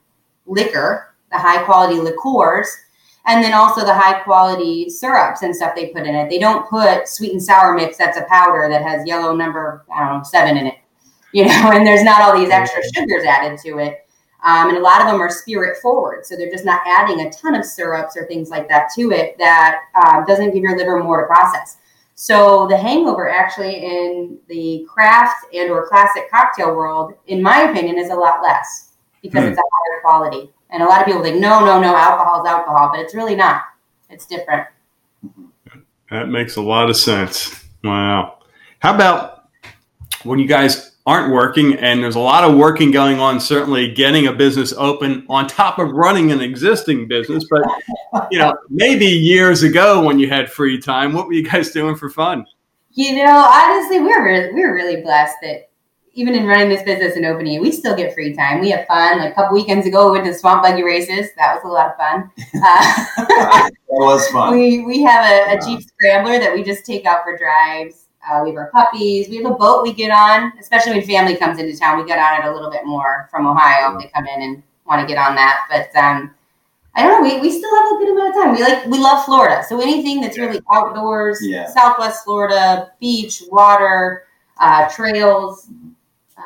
liquor 0.47 1.07
the 1.31 1.38
high 1.38 1.62
quality 1.65 2.00
liqueurs, 2.00 2.69
and 3.26 3.43
then 3.43 3.53
also 3.53 3.85
the 3.85 3.95
high 3.95 4.21
quality 4.21 4.88
syrups 4.88 5.43
and 5.43 5.55
stuff 5.55 5.75
they 5.75 5.88
put 5.88 6.07
in 6.07 6.15
it. 6.15 6.31
They 6.31 6.38
don't 6.38 6.69
put 6.69 7.09
sweet 7.09 7.33
and 7.33 7.43
sour 7.43 7.75
mix 7.75 7.99
that's 7.99 8.19
a 8.19 8.25
powder 8.25 8.69
that 8.71 8.83
has 8.83 9.07
yellow 9.07 9.35
number, 9.35 9.85
I 9.95 10.00
don't 10.00 10.19
know, 10.19 10.23
seven 10.23 10.57
in 10.57 10.67
it, 10.69 10.79
you 11.33 11.45
know, 11.45 11.50
and 11.73 11.87
there's 11.87 12.05
not 12.05 12.23
all 12.23 12.38
these 12.38 12.50
extra 12.50 12.83
sugars 12.95 13.25
added 13.25 13.59
to 13.61 13.79
it. 13.79 14.06
Um, 14.47 14.69
and 14.69 14.79
a 14.79 14.81
lot 14.81 15.00
of 15.00 15.09
them 15.09 15.21
are 15.21 15.29
spirit 15.29 15.76
forward. 15.83 16.25
So 16.25 16.37
they're 16.37 16.50
just 16.50 16.65
not 16.65 16.81
adding 16.87 17.26
a 17.26 17.33
ton 17.33 17.57
of 17.57 17.65
syrups 17.65 18.17
or 18.17 18.26
things 18.26 18.49
like 18.49 18.69
that 18.69 18.91
to 18.95 19.11
it 19.11 19.37
that 19.38 19.81
uh, 20.00 20.25
doesn't 20.25 20.53
give 20.53 20.62
your 20.62 20.79
liver 20.79 21.03
more 21.03 21.23
to 21.23 21.26
process. 21.26 21.79
So 22.15 22.69
the 22.69 22.76
hangover 22.76 23.29
actually 23.29 23.75
in 23.75 24.38
the 24.49 24.87
craft 24.88 25.53
and 25.53 25.69
or 25.69 25.88
classic 25.88 26.31
cocktail 26.31 26.76
world, 26.76 27.15
in 27.26 27.43
my 27.43 27.62
opinion, 27.62 27.99
is 27.99 28.11
a 28.11 28.15
lot 28.15 28.41
less 28.41 28.93
because 29.21 29.43
mm. 29.43 29.50
it's 29.50 29.59
a 29.59 29.62
higher 29.62 30.00
quality. 30.03 30.53
And 30.71 30.81
a 30.81 30.87
lot 30.87 31.00
of 31.00 31.07
people 31.07 31.25
think, 31.25 31.41
no, 31.41 31.65
no, 31.65 31.81
no, 31.81 31.97
alcohol 31.97 32.45
is 32.45 32.49
alcohol, 32.49 32.91
but 32.93 33.00
it's 33.00 33.17
really 33.17 33.35
not. 33.35 33.62
It's 34.11 34.26
different. 34.26 34.69
That 36.11 36.29
makes 36.29 36.55
a 36.55 36.62
lot 36.62 36.88
of 36.88 36.97
sense. 36.97 37.65
Wow. 37.83 38.38
How 38.79 38.95
about 38.95 39.49
when 40.23 40.38
you 40.38 40.47
guys 40.47 40.86
aren't 41.07 41.33
working 41.33 41.75
and 41.77 42.03
there's 42.03 42.17
a 42.17 42.21
lot 42.21 42.43
of 42.43 42.57
working 42.57 42.91
going 42.91 43.21
on, 43.21 43.39
certainly 43.39 43.93
getting 43.93 44.27
a 44.27 44.33
business 44.33 44.73
open 44.77 45.25
on 45.29 45.47
top 45.47 45.79
of 45.79 45.93
running 45.93 46.33
an 46.33 46.41
existing 46.41 47.07
business. 47.07 47.47
But, 47.49 47.63
you 48.31 48.39
know, 48.39 48.57
maybe 48.69 49.07
years 49.07 49.63
ago 49.63 50.05
when 50.05 50.19
you 50.19 50.29
had 50.29 50.51
free 50.51 50.81
time, 50.81 51.13
what 51.13 51.29
were 51.29 51.33
you 51.33 51.49
guys 51.49 51.71
doing 51.71 51.95
for 51.95 52.11
fun? 52.11 52.45
You 52.91 53.25
know, 53.25 53.51
honestly, 53.53 54.01
we 54.01 54.07
we're 54.07 54.25
really, 54.25 54.55
we 54.55 54.61
we're 54.61 54.75
really 54.75 55.03
blessed 55.03 55.37
that 55.43 55.71
even 56.15 56.35
in 56.35 56.47
running 56.47 56.71
this 56.71 56.83
business 56.83 57.15
and 57.15 57.27
opening 57.27 57.61
we 57.61 57.71
still 57.71 57.95
get 57.95 58.15
free 58.15 58.35
time. 58.35 58.59
We 58.59 58.71
have 58.71 58.87
fun. 58.87 59.19
Like 59.19 59.33
a 59.33 59.35
couple 59.35 59.55
weekends 59.55 59.87
ago, 59.87 60.11
we 60.11 60.19
went 60.19 60.25
to 60.33 60.35
swamp 60.35 60.63
buggy 60.63 60.83
races. 60.83 61.29
That 61.37 61.55
was 61.55 61.65
a 61.65 61.69
lot 61.69 61.91
of 61.91 61.97
fun. 61.97 62.31
Uh, 62.57 63.69
that 63.69 63.73
was 63.91 64.27
fun. 64.29 64.53
We 64.59 64.85
we 64.85 65.03
have 65.03 65.25
a, 65.25 65.57
a, 65.57 65.61
Jeep 65.61 65.83
Scrambler 65.83 66.39
that 66.39 66.53
we 66.53 66.65
just 66.65 66.85
take 66.85 67.05
out 67.05 67.23
for 67.23 67.37
drives. 67.37 68.06
Uh, 68.28 68.42
we 68.42 68.50
have 68.50 68.56
our 68.59 68.71
puppies. 68.71 69.28
We 69.28 69.37
have 69.37 69.47
a 69.47 69.54
boat 69.54 69.83
we 69.83 69.92
get 69.92 70.11
on, 70.11 70.52
especially 70.59 70.92
when 70.92 71.06
family 71.06 71.37
comes 71.37 71.59
into 71.59 71.78
town. 71.78 71.99
We 71.99 72.06
get 72.06 72.18
on 72.18 72.45
it 72.45 72.50
a 72.50 72.52
little 72.52 72.71
bit 72.71 72.85
more 72.85 73.28
from 73.30 73.47
Ohio. 73.47 73.99
They 73.99 74.09
come 74.09 74.26
in 74.26 74.42
and 74.42 74.62
want 74.87 75.00
to 75.00 75.06
get 75.06 75.18
on 75.18 75.37
that. 75.37 75.66
But 75.71 75.97
um, 75.99 76.35
I 76.95 77.02
don't 77.02 77.23
know. 77.23 77.28
We, 77.28 77.40
we 77.40 77.50
still 77.56 77.75
have 77.76 77.92
a 77.92 77.99
good 77.99 78.11
amount 78.11 78.28
of 78.30 78.35
time. 78.35 78.54
We 78.54 78.62
like 78.62 78.87
we 78.87 78.99
love 78.99 79.25
Florida. 79.25 79.62
So 79.68 79.80
anything 79.80 80.21
that's 80.21 80.38
really 80.38 80.61
outdoors, 80.73 81.38
yeah. 81.42 81.68
Southwest 81.68 82.25
Florida, 82.25 82.92
beach, 83.00 83.42
water, 83.50 84.25
uh, 84.59 84.88
trails 84.88 85.68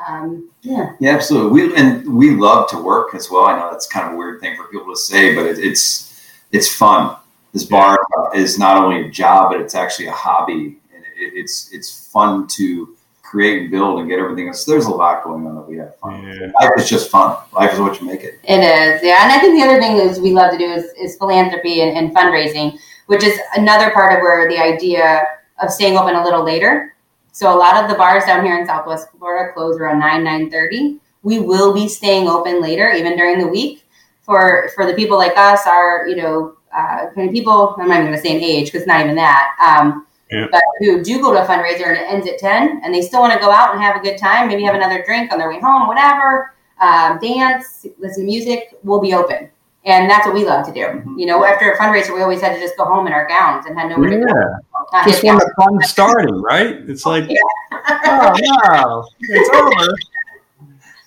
Um, 0.07 0.49
yeah. 0.61 0.95
Yeah, 0.99 1.15
absolutely. 1.15 1.51
We 1.69 1.75
and 1.75 2.17
we 2.17 2.31
love 2.31 2.69
to 2.69 2.77
work 2.77 3.15
as 3.15 3.29
well. 3.31 3.45
I 3.45 3.57
know 3.57 3.71
that's 3.71 3.87
kind 3.87 4.07
of 4.07 4.13
a 4.13 4.17
weird 4.17 4.39
thing 4.41 4.55
for 4.55 4.65
people 4.65 4.93
to 4.93 4.99
say, 4.99 5.35
but 5.35 5.45
it, 5.45 5.59
it's 5.59 6.21
it's 6.51 6.73
fun. 6.73 7.15
This 7.53 7.65
bar 7.65 7.97
is 8.33 8.57
not 8.57 8.77
only 8.77 9.07
a 9.07 9.09
job, 9.09 9.51
but 9.51 9.59
it's 9.59 9.75
actually 9.75 10.07
a 10.07 10.13
hobby, 10.13 10.77
it's 11.21 11.71
it's 11.71 12.07
fun 12.07 12.47
to 12.47 12.95
create 13.23 13.61
and 13.61 13.71
build 13.71 13.99
and 13.99 14.09
get 14.09 14.19
everything 14.19 14.49
else. 14.49 14.65
There's 14.65 14.85
a 14.85 14.91
lot 14.91 15.23
going 15.23 15.47
on 15.47 15.55
that 15.55 15.61
we 15.61 15.77
have 15.77 15.95
fun. 15.99 16.21
Yeah. 16.21 16.51
Life 16.59 16.71
is 16.77 16.89
just 16.89 17.09
fun. 17.09 17.37
Life 17.53 17.73
is 17.73 17.79
what 17.79 18.01
you 18.01 18.07
make 18.07 18.23
it. 18.23 18.39
It 18.43 18.59
is, 18.59 19.01
yeah. 19.01 19.23
And 19.23 19.31
I 19.31 19.39
think 19.39 19.57
the 19.57 19.65
other 19.65 19.79
thing 19.79 19.95
is 19.95 20.19
we 20.19 20.33
love 20.33 20.51
to 20.51 20.57
do 20.57 20.65
is, 20.65 20.91
is 20.99 21.15
philanthropy 21.15 21.79
and, 21.81 21.97
and 21.97 22.13
fundraising, 22.13 22.77
which 23.05 23.23
is 23.23 23.39
another 23.55 23.89
part 23.91 24.13
of 24.13 24.21
where 24.21 24.49
the 24.49 24.57
idea 24.57 25.23
of 25.61 25.69
staying 25.69 25.97
open 25.97 26.15
a 26.15 26.23
little 26.23 26.43
later. 26.43 26.93
So 27.31 27.55
a 27.55 27.57
lot 27.57 27.81
of 27.81 27.89
the 27.89 27.95
bars 27.95 28.25
down 28.25 28.43
here 28.43 28.59
in 28.59 28.65
Southwest 28.65 29.07
Florida 29.17 29.53
close 29.53 29.79
around 29.79 29.99
nine 29.99 30.25
nine 30.25 30.51
thirty. 30.51 30.99
We 31.23 31.39
will 31.39 31.73
be 31.73 31.87
staying 31.87 32.27
open 32.27 32.61
later, 32.61 32.91
even 32.91 33.15
during 33.15 33.39
the 33.39 33.47
week, 33.47 33.85
for 34.23 34.69
for 34.75 34.85
the 34.85 34.93
people 34.93 35.17
like 35.17 35.37
us, 35.37 35.65
our 35.65 36.05
you 36.05 36.17
know 36.17 36.57
uh, 36.75 37.07
kind 37.15 37.29
of 37.29 37.33
people. 37.33 37.75
I'm 37.77 37.87
not 37.87 37.99
even 37.99 38.07
going 38.07 38.17
to 38.17 38.21
say 38.21 38.35
an 38.35 38.43
age 38.43 38.65
because 38.65 38.81
it's 38.81 38.87
not 38.87 39.01
even 39.01 39.15
that. 39.15 39.55
Um, 39.63 40.05
Yeah. 40.31 40.47
But 40.51 40.61
who 40.79 41.03
do 41.03 41.21
go 41.21 41.33
to 41.33 41.43
a 41.43 41.45
fundraiser 41.45 41.87
and 41.87 41.97
it 41.97 42.05
ends 42.07 42.27
at 42.27 42.39
ten, 42.39 42.81
and 42.83 42.93
they 42.93 43.01
still 43.01 43.19
want 43.19 43.33
to 43.33 43.39
go 43.39 43.51
out 43.51 43.73
and 43.73 43.83
have 43.83 43.97
a 43.97 43.99
good 43.99 44.17
time, 44.17 44.47
maybe 44.47 44.63
have 44.63 44.75
another 44.75 45.03
drink 45.05 45.31
on 45.31 45.39
their 45.39 45.49
way 45.49 45.59
home, 45.59 45.87
whatever, 45.87 46.53
um, 46.79 47.19
dance, 47.19 47.85
listen 47.99 48.23
to 48.23 48.25
music. 48.25 48.77
We'll 48.83 49.01
be 49.01 49.13
open, 49.13 49.49
and 49.83 50.09
that's 50.09 50.25
what 50.25 50.33
we 50.33 50.45
love 50.45 50.65
to 50.67 50.73
do. 50.73 50.85
Mhm. 50.85 51.19
You 51.19 51.25
know, 51.25 51.43
after 51.43 51.71
a 51.71 51.77
fundraiser, 51.77 52.15
we 52.15 52.21
always 52.21 52.41
had 52.41 52.55
to 52.55 52.59
just 52.61 52.77
go 52.77 52.85
home 52.85 53.07
in 53.07 53.13
our 53.13 53.27
gowns 53.27 53.65
and 53.65 53.77
had 53.77 53.89
nowhere 53.89 54.09
to 54.09 54.17
go. 54.19 54.25
Yeah. 54.27 54.55
Not 54.93 55.07
Just 55.07 55.23
when 55.23 55.37
the 55.37 55.53
fun's 55.57 55.89
starting, 55.89 56.41
right? 56.41 56.77
It's 56.87 57.05
like, 57.05 57.29
oh 57.71 58.35
no, 58.39 59.07
it's 59.19 59.49
over. 59.53 59.93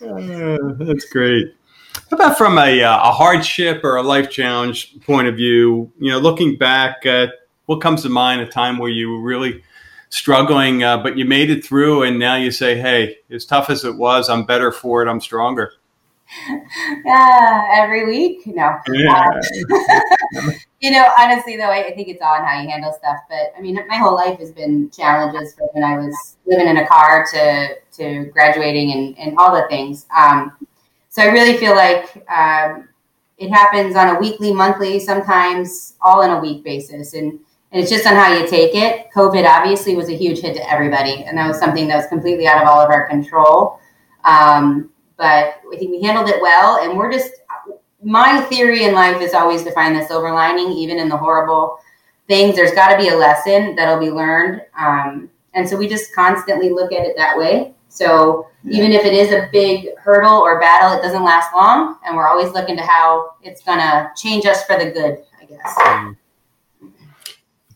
Uh, 0.02 0.84
that's 0.84 1.06
great. 1.06 1.54
How 2.10 2.16
about 2.16 2.36
from 2.36 2.58
a, 2.58 2.82
uh, 2.82 3.08
a 3.08 3.12
hardship 3.12 3.82
or 3.84 3.96
a 3.96 4.02
life 4.02 4.30
challenge 4.30 5.00
point 5.06 5.28
of 5.28 5.36
view? 5.36 5.90
You 5.98 6.12
know, 6.12 6.18
looking 6.18 6.56
back, 6.56 7.04
uh, 7.06 7.28
what 7.66 7.80
comes 7.80 8.02
to 8.02 8.08
mind 8.08 8.40
a 8.40 8.46
time 8.46 8.78
where 8.78 8.90
you 8.90 9.10
were 9.10 9.20
really 9.20 9.62
struggling, 10.10 10.82
uh, 10.82 10.98
but 10.98 11.18
you 11.18 11.24
made 11.24 11.50
it 11.50 11.64
through, 11.64 12.02
and 12.02 12.18
now 12.18 12.36
you 12.36 12.50
say, 12.50 12.78
"Hey, 12.78 13.18
as 13.30 13.44
tough 13.44 13.70
as 13.70 13.84
it 13.84 13.96
was, 13.96 14.28
I'm 14.28 14.44
better 14.44 14.70
for 14.70 15.02
it. 15.02 15.08
I'm 15.08 15.20
stronger." 15.20 15.72
Yeah, 17.04 17.68
every 17.72 18.06
week. 18.06 18.46
No. 18.46 18.78
Yeah. 18.90 19.40
you 20.80 20.90
know, 20.90 21.06
honestly 21.18 21.56
though, 21.56 21.70
I, 21.70 21.86
I 21.86 21.94
think 21.94 22.08
it's 22.08 22.22
all 22.22 22.34
on 22.34 22.44
how 22.44 22.60
you 22.60 22.68
handle 22.68 22.92
stuff. 22.92 23.18
But 23.28 23.52
I 23.56 23.60
mean, 23.60 23.78
my 23.88 23.96
whole 23.96 24.14
life 24.14 24.38
has 24.38 24.50
been 24.50 24.90
challenges 24.90 25.54
from 25.54 25.68
when 25.72 25.84
I 25.84 25.98
was 25.98 26.36
living 26.46 26.66
in 26.66 26.78
a 26.78 26.86
car 26.86 27.26
to 27.32 27.76
to 27.96 28.24
graduating 28.32 28.92
and, 28.92 29.18
and 29.18 29.38
all 29.38 29.54
the 29.54 29.66
things. 29.68 30.06
Um, 30.16 30.56
so 31.10 31.22
I 31.22 31.26
really 31.26 31.56
feel 31.56 31.74
like 31.74 32.28
um, 32.30 32.88
it 33.38 33.50
happens 33.50 33.96
on 33.96 34.16
a 34.16 34.18
weekly, 34.18 34.52
monthly, 34.52 34.98
sometimes 34.98 35.94
all 36.00 36.22
in 36.22 36.30
a 36.30 36.40
week 36.40 36.64
basis, 36.64 37.14
and 37.14 37.38
and 37.74 37.82
it's 37.82 37.90
just 37.90 38.06
on 38.06 38.14
how 38.14 38.32
you 38.32 38.46
take 38.48 38.72
it. 38.72 39.08
COVID 39.12 39.44
obviously 39.44 39.96
was 39.96 40.08
a 40.08 40.16
huge 40.16 40.38
hit 40.38 40.54
to 40.54 40.70
everybody, 40.70 41.24
and 41.24 41.36
that 41.36 41.48
was 41.48 41.58
something 41.58 41.88
that 41.88 41.96
was 41.96 42.06
completely 42.06 42.46
out 42.46 42.62
of 42.62 42.68
all 42.68 42.80
of 42.80 42.88
our 42.88 43.08
control. 43.08 43.80
Um, 44.22 44.90
but 45.16 45.56
I 45.72 45.76
think 45.76 45.90
we 45.90 46.00
handled 46.00 46.28
it 46.28 46.40
well, 46.40 46.78
and 46.78 46.96
we're 46.96 47.10
just 47.10 47.32
my 48.00 48.42
theory 48.42 48.84
in 48.84 48.94
life 48.94 49.20
is 49.20 49.34
always 49.34 49.64
to 49.64 49.72
find 49.72 49.96
the 49.96 50.06
silver 50.06 50.32
lining, 50.32 50.70
even 50.70 51.00
in 51.00 51.08
the 51.08 51.16
horrible 51.16 51.80
things. 52.28 52.54
There's 52.54 52.70
got 52.76 52.92
to 52.92 52.96
be 52.96 53.08
a 53.08 53.16
lesson 53.16 53.74
that'll 53.74 53.98
be 53.98 54.10
learned, 54.10 54.62
um, 54.78 55.28
and 55.54 55.68
so 55.68 55.76
we 55.76 55.88
just 55.88 56.14
constantly 56.14 56.70
look 56.70 56.92
at 56.92 57.04
it 57.04 57.16
that 57.16 57.36
way. 57.36 57.74
So 57.88 58.46
even 58.68 58.92
if 58.92 59.04
it 59.04 59.14
is 59.14 59.32
a 59.32 59.48
big 59.50 59.96
hurdle 59.98 60.38
or 60.38 60.60
battle, 60.60 60.96
it 60.96 61.02
doesn't 61.02 61.24
last 61.24 61.52
long, 61.52 61.98
and 62.06 62.14
we're 62.14 62.28
always 62.28 62.52
looking 62.52 62.76
to 62.76 62.82
how 62.84 63.32
it's 63.42 63.64
gonna 63.64 64.12
change 64.16 64.46
us 64.46 64.64
for 64.64 64.78
the 64.78 64.92
good. 64.92 65.24
I 65.40 65.44
guess. 65.46 66.16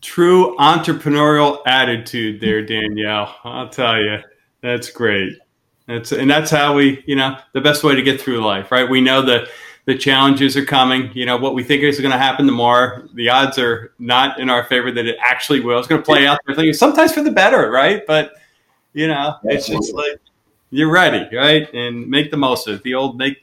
True 0.01 0.55
entrepreneurial 0.57 1.59
attitude 1.65 2.39
there, 2.39 2.61
Danielle. 2.65 3.35
I'll 3.43 3.69
tell 3.69 4.01
you, 4.01 4.19
that's 4.61 4.89
great. 4.89 5.37
That's 5.87 6.11
and 6.11 6.29
that's 6.29 6.51
how 6.51 6.75
we, 6.75 7.03
you 7.07 7.15
know, 7.15 7.37
the 7.53 7.61
best 7.61 7.83
way 7.83 7.95
to 7.95 8.01
get 8.01 8.21
through 8.21 8.45
life, 8.45 8.71
right? 8.71 8.89
We 8.89 9.01
know 9.01 9.21
that 9.23 9.49
the 9.85 9.97
challenges 9.97 10.55
are 10.55 10.63
coming. 10.63 11.09
You 11.15 11.25
know 11.25 11.37
what 11.37 11.55
we 11.55 11.63
think 11.63 11.81
is 11.81 11.99
going 11.99 12.11
to 12.11 12.17
happen 12.17 12.45
tomorrow. 12.45 13.07
The 13.15 13.29
odds 13.29 13.57
are 13.57 13.93
not 13.97 14.39
in 14.39 14.49
our 14.49 14.63
favor 14.65 14.91
that 14.91 15.07
it 15.07 15.17
actually 15.19 15.61
will. 15.61 15.79
It's 15.79 15.87
going 15.87 16.01
to 16.01 16.05
play 16.05 16.27
out 16.27 16.39
sometimes 16.73 17.11
for 17.11 17.23
the 17.23 17.31
better, 17.31 17.71
right? 17.71 18.03
But 18.05 18.33
you 18.93 19.07
know, 19.07 19.37
it's 19.45 19.67
just 19.67 19.93
like 19.93 20.19
you're 20.69 20.91
ready, 20.91 21.35
right? 21.35 21.73
And 21.73 22.07
make 22.07 22.29
the 22.29 22.37
most 22.37 22.67
of 22.67 22.75
it. 22.75 22.83
The 22.83 22.93
old 22.93 23.17
make 23.17 23.37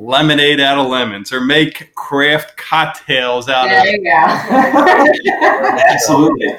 lemonade 0.00 0.60
out 0.60 0.78
of 0.78 0.86
lemons 0.86 1.32
or 1.32 1.40
make 1.42 1.94
craft 1.94 2.56
cocktails 2.56 3.48
out 3.48 3.66
of 3.66 3.70
There 3.70 3.86
you 3.86 4.02
go. 4.02 4.10
Absolutely. 5.88 6.58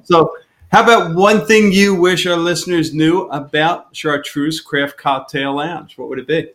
so, 0.04 0.34
how 0.72 0.82
about 0.82 1.14
one 1.14 1.46
thing 1.46 1.70
you 1.70 1.94
wish 1.94 2.26
our 2.26 2.36
listeners 2.36 2.94
knew 2.94 3.28
about 3.28 3.94
Chartreuse 3.94 4.60
Craft 4.60 4.96
Cocktail 4.96 5.54
Lounge? 5.56 5.96
What 5.98 6.08
would 6.08 6.18
it 6.18 6.26
be? 6.26 6.50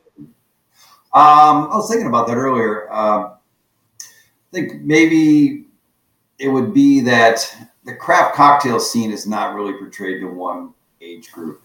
Um, 1.14 1.70
I 1.70 1.76
was 1.76 1.90
thinking 1.90 2.08
about 2.08 2.28
that 2.28 2.36
earlier. 2.36 2.92
Um, 2.92 3.34
I 4.02 4.08
think 4.52 4.82
maybe 4.82 5.66
it 6.40 6.50
would 6.50 6.74
be 6.74 7.02
that 7.02 7.56
the 7.86 7.96
craft 7.96 8.36
cocktail 8.36 8.80
scene 8.80 9.12
is 9.12 9.28
not 9.28 9.54
really 9.56 9.74
portrayed 9.74 10.22
to 10.22 10.28
one 10.28 10.74
age 11.00 11.32
group. 11.32 11.62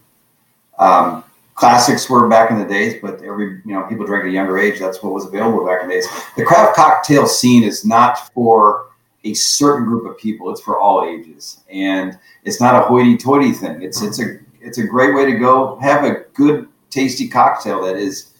Um, 0.77 1.23
classics 1.57 2.09
were 2.09 2.29
back 2.29 2.51
in 2.51 2.57
the 2.57 2.65
days, 2.65 3.01
but 3.01 3.21
every 3.23 3.61
you 3.65 3.73
know 3.73 3.83
people 3.83 4.05
drank 4.05 4.23
at 4.23 4.29
a 4.29 4.31
younger 4.31 4.57
age. 4.57 4.79
That's 4.79 5.03
what 5.03 5.11
was 5.11 5.25
available 5.25 5.65
back 5.65 5.81
in 5.83 5.89
the 5.89 5.95
days. 5.95 6.07
The 6.37 6.45
craft 6.45 6.75
cocktail 6.75 7.27
scene 7.27 7.63
is 7.63 7.83
not 7.83 8.31
for 8.33 8.87
a 9.25 9.33
certain 9.33 9.85
group 9.85 10.09
of 10.09 10.17
people. 10.17 10.49
It's 10.49 10.61
for 10.61 10.79
all 10.79 11.03
ages, 11.03 11.61
and 11.69 12.17
it's 12.45 12.61
not 12.61 12.81
a 12.81 12.85
hoity-toity 12.85 13.51
thing. 13.51 13.81
It's 13.81 14.01
it's 14.01 14.21
a 14.21 14.39
it's 14.61 14.77
a 14.77 14.87
great 14.87 15.13
way 15.13 15.25
to 15.25 15.37
go 15.37 15.77
have 15.77 16.05
a 16.05 16.25
good, 16.33 16.67
tasty 16.89 17.27
cocktail 17.27 17.83
that 17.83 17.97
is 17.97 18.33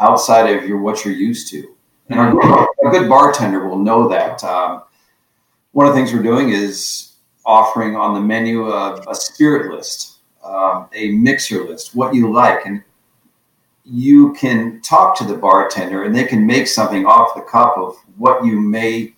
outside 0.00 0.54
of 0.54 0.68
your 0.68 0.78
what 0.78 1.04
you're 1.04 1.14
used 1.14 1.48
to. 1.50 1.74
And 2.10 2.20
a 2.20 2.90
good 2.90 3.08
bartender 3.08 3.68
will 3.68 3.78
know 3.78 4.08
that. 4.08 4.42
Um, 4.44 4.82
one 5.72 5.86
of 5.86 5.94
the 5.94 6.00
things 6.00 6.12
we're 6.12 6.22
doing 6.22 6.50
is 6.50 7.16
offering 7.44 7.96
on 7.96 8.14
the 8.14 8.20
menu 8.20 8.68
a, 8.70 9.00
a 9.08 9.14
spirit 9.14 9.70
list, 9.70 10.17
um, 10.48 10.88
a 10.94 11.10
mixer 11.10 11.64
list, 11.64 11.94
what 11.94 12.14
you 12.14 12.32
like, 12.32 12.64
and 12.64 12.82
you 13.84 14.32
can 14.34 14.80
talk 14.80 15.16
to 15.18 15.24
the 15.24 15.36
bartender, 15.36 16.04
and 16.04 16.14
they 16.14 16.24
can 16.24 16.46
make 16.46 16.66
something 16.66 17.06
off 17.06 17.34
the 17.34 17.42
cup 17.42 17.76
of 17.76 17.96
what 18.16 18.44
you 18.44 18.58
may 18.58 19.14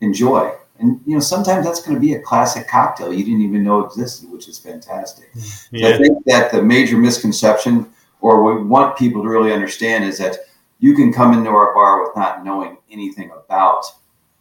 enjoy. 0.00 0.52
And 0.78 1.00
you 1.06 1.14
know, 1.14 1.20
sometimes 1.20 1.64
that's 1.64 1.82
going 1.82 1.94
to 1.94 2.00
be 2.00 2.14
a 2.14 2.20
classic 2.20 2.66
cocktail 2.66 3.12
you 3.12 3.24
didn't 3.24 3.42
even 3.42 3.62
know 3.62 3.84
existed, 3.84 4.30
which 4.30 4.48
is 4.48 4.58
fantastic. 4.58 5.30
So 5.34 5.88
I 5.88 5.98
think 5.98 6.24
that 6.26 6.50
the 6.50 6.62
major 6.62 6.96
misconception, 6.96 7.90
or 8.20 8.42
what 8.42 8.56
we 8.56 8.62
want 8.64 8.96
people 8.96 9.22
to 9.22 9.28
really 9.28 9.52
understand, 9.52 10.04
is 10.04 10.18
that 10.18 10.38
you 10.80 10.94
can 10.94 11.12
come 11.12 11.32
into 11.32 11.50
our 11.50 11.72
bar 11.74 12.02
with 12.02 12.16
not 12.16 12.44
knowing 12.44 12.78
anything 12.90 13.30
about 13.30 13.84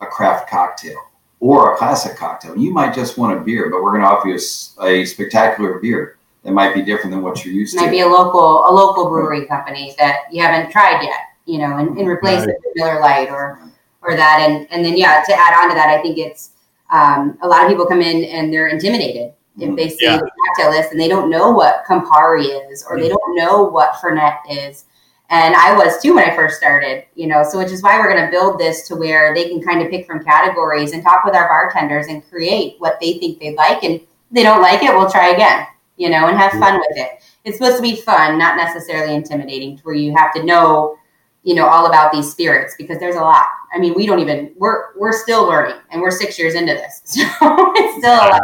a 0.02 0.06
craft 0.06 0.50
cocktail 0.50 0.98
or 1.44 1.74
a 1.74 1.78
classic 1.78 2.16
cocktail. 2.16 2.58
You 2.58 2.72
might 2.72 2.96
just 2.96 3.18
want 3.18 3.38
a 3.38 3.42
beer, 3.42 3.70
but 3.70 3.84
we're 3.84 3.92
going 3.92 4.02
to 4.02 4.08
offer 4.08 4.30
you 4.30 4.40
a 4.82 5.04
spectacular 5.04 5.78
beer 5.80 6.18
that 6.44 6.54
might 6.54 6.74
be 6.74 6.82
different 6.82 7.12
than 7.12 7.22
what 7.22 7.44
you're 7.44 7.54
used 7.54 7.76
might 7.76 7.86
to. 7.88 7.92
be 7.92 8.00
a 8.00 8.08
local 8.08 8.66
a 8.70 8.72
local 8.72 9.10
brewery 9.10 9.46
company 9.46 9.94
that 9.98 10.20
you 10.32 10.42
haven't 10.42 10.72
tried 10.72 11.04
yet, 11.04 11.20
you 11.46 11.58
know, 11.60 11.76
and, 11.78 11.98
and 11.98 12.08
replace 12.08 12.40
Right. 12.40 12.50
it 12.50 12.56
with 12.64 12.76
Miller 12.78 13.02
Lite 13.02 13.30
or 13.30 13.60
or 14.02 14.16
that, 14.16 14.40
and 14.48 14.68
and 14.72 14.86
then 14.86 14.96
yeah, 14.96 15.22
to 15.28 15.34
add 15.34 15.62
on 15.62 15.68
to 15.70 15.76
that, 15.76 15.90
I 15.90 16.02
think 16.02 16.18
it's 16.18 16.52
um, 16.92 17.38
a 17.42 17.48
lot 17.48 17.64
of 17.64 17.70
people 17.70 17.86
come 17.88 18.02
in 18.02 18.24
and 18.24 18.52
they're 18.54 18.68
intimidated 18.70 19.34
if 19.60 19.76
they 19.76 19.90
see 19.90 19.98
Yeah. 20.06 20.18
the 20.20 20.32
cocktail 20.48 20.72
list 20.72 20.92
and 20.94 21.00
they 21.00 21.10
don't 21.10 21.30
know 21.30 21.52
what 21.52 21.84
Campari 21.86 22.72
is 22.72 22.86
or 22.90 22.98
they 23.00 23.10
don't 23.10 23.36
know 23.36 23.64
what 23.64 23.96
Fernet 23.96 24.38
is. 24.50 24.86
And 25.30 25.56
I 25.56 25.76
was 25.76 26.02
too 26.02 26.16
when 26.16 26.30
I 26.30 26.36
first 26.36 26.58
started, 26.58 27.06
you 27.16 27.28
know, 27.28 27.44
so 27.44 27.58
which 27.58 27.72
is 27.72 27.82
why 27.82 27.98
we're 27.98 28.14
going 28.14 28.26
to 28.26 28.32
build 28.32 28.60
this 28.60 28.88
to 28.88 28.96
where 28.96 29.34
they 29.34 29.50
can 29.50 29.62
kind 29.62 29.82
of 29.82 29.90
pick 29.90 30.06
from 30.06 30.24
categories 30.24 30.92
and 30.92 31.02
talk 31.02 31.24
with 31.24 31.36
our 31.36 31.48
bartenders 31.48 32.08
and 32.08 32.28
create 32.30 32.76
what 32.80 33.00
they 33.00 33.18
think 33.18 33.40
they'd 33.40 33.56
like. 33.56 33.84
And 33.84 34.00
they 34.32 34.44
don't 34.44 34.62
like 34.62 34.84
it, 34.84 34.96
we'll 34.96 35.10
try 35.10 35.30
again, 35.30 35.66
you 35.98 36.10
know, 36.10 36.28
and 36.28 36.38
have 36.38 36.52
fun 36.54 36.80
with 36.80 36.98
it. 36.98 37.24
It's 37.46 37.58
supposed 37.58 37.78
to 37.78 37.82
be 37.84 37.96
fun, 37.96 38.38
not 38.38 38.58
necessarily 38.58 39.16
intimidating, 39.16 39.78
to 39.78 39.84
where 39.84 39.96
you 39.96 40.16
have 40.16 40.34
to 40.34 40.44
know, 40.44 40.98
you 41.44 41.56
know, 41.56 41.68
all 41.68 41.88
about 41.88 42.12
these 42.12 42.32
spirits 42.32 42.76
because 42.78 43.00
there's 43.00 43.16
a 43.16 43.22
lot. 43.22 43.46
I 43.74 43.80
mean, 43.80 43.94
we 43.96 44.06
don't 44.06 44.20
even 44.20 44.54
we're 44.58 44.98
we're 44.98 45.12
still 45.12 45.46
learning, 45.46 45.76
and 45.92 46.02
we're 46.02 46.12
six 46.12 46.40
years 46.40 46.56
into 46.56 46.74
this, 46.74 47.02
so 47.06 47.22
it's 47.22 47.98
still 48.00 48.14
a 48.14 48.30
lot. 48.30 48.42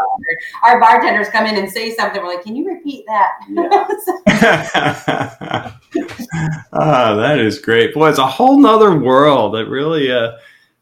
Our 0.63 0.79
bartenders 0.79 1.29
come 1.29 1.45
in 1.45 1.55
and 1.55 1.69
say 1.69 1.95
something, 1.95 2.21
we're 2.21 2.35
like, 2.35 2.43
"Can 2.43 2.55
you 2.55 2.67
repeat 2.67 3.05
that?" 3.07 3.31
Yeah. 3.49 3.87
oh, 6.73 6.73
that 7.17 7.39
is 7.39 7.59
great. 7.59 7.93
Boy, 7.93 8.09
it's 8.09 8.19
a 8.19 8.27
whole 8.27 8.59
nother 8.59 8.97
world. 8.97 9.55
that 9.55 9.67
really 9.67 10.11
uh, 10.11 10.33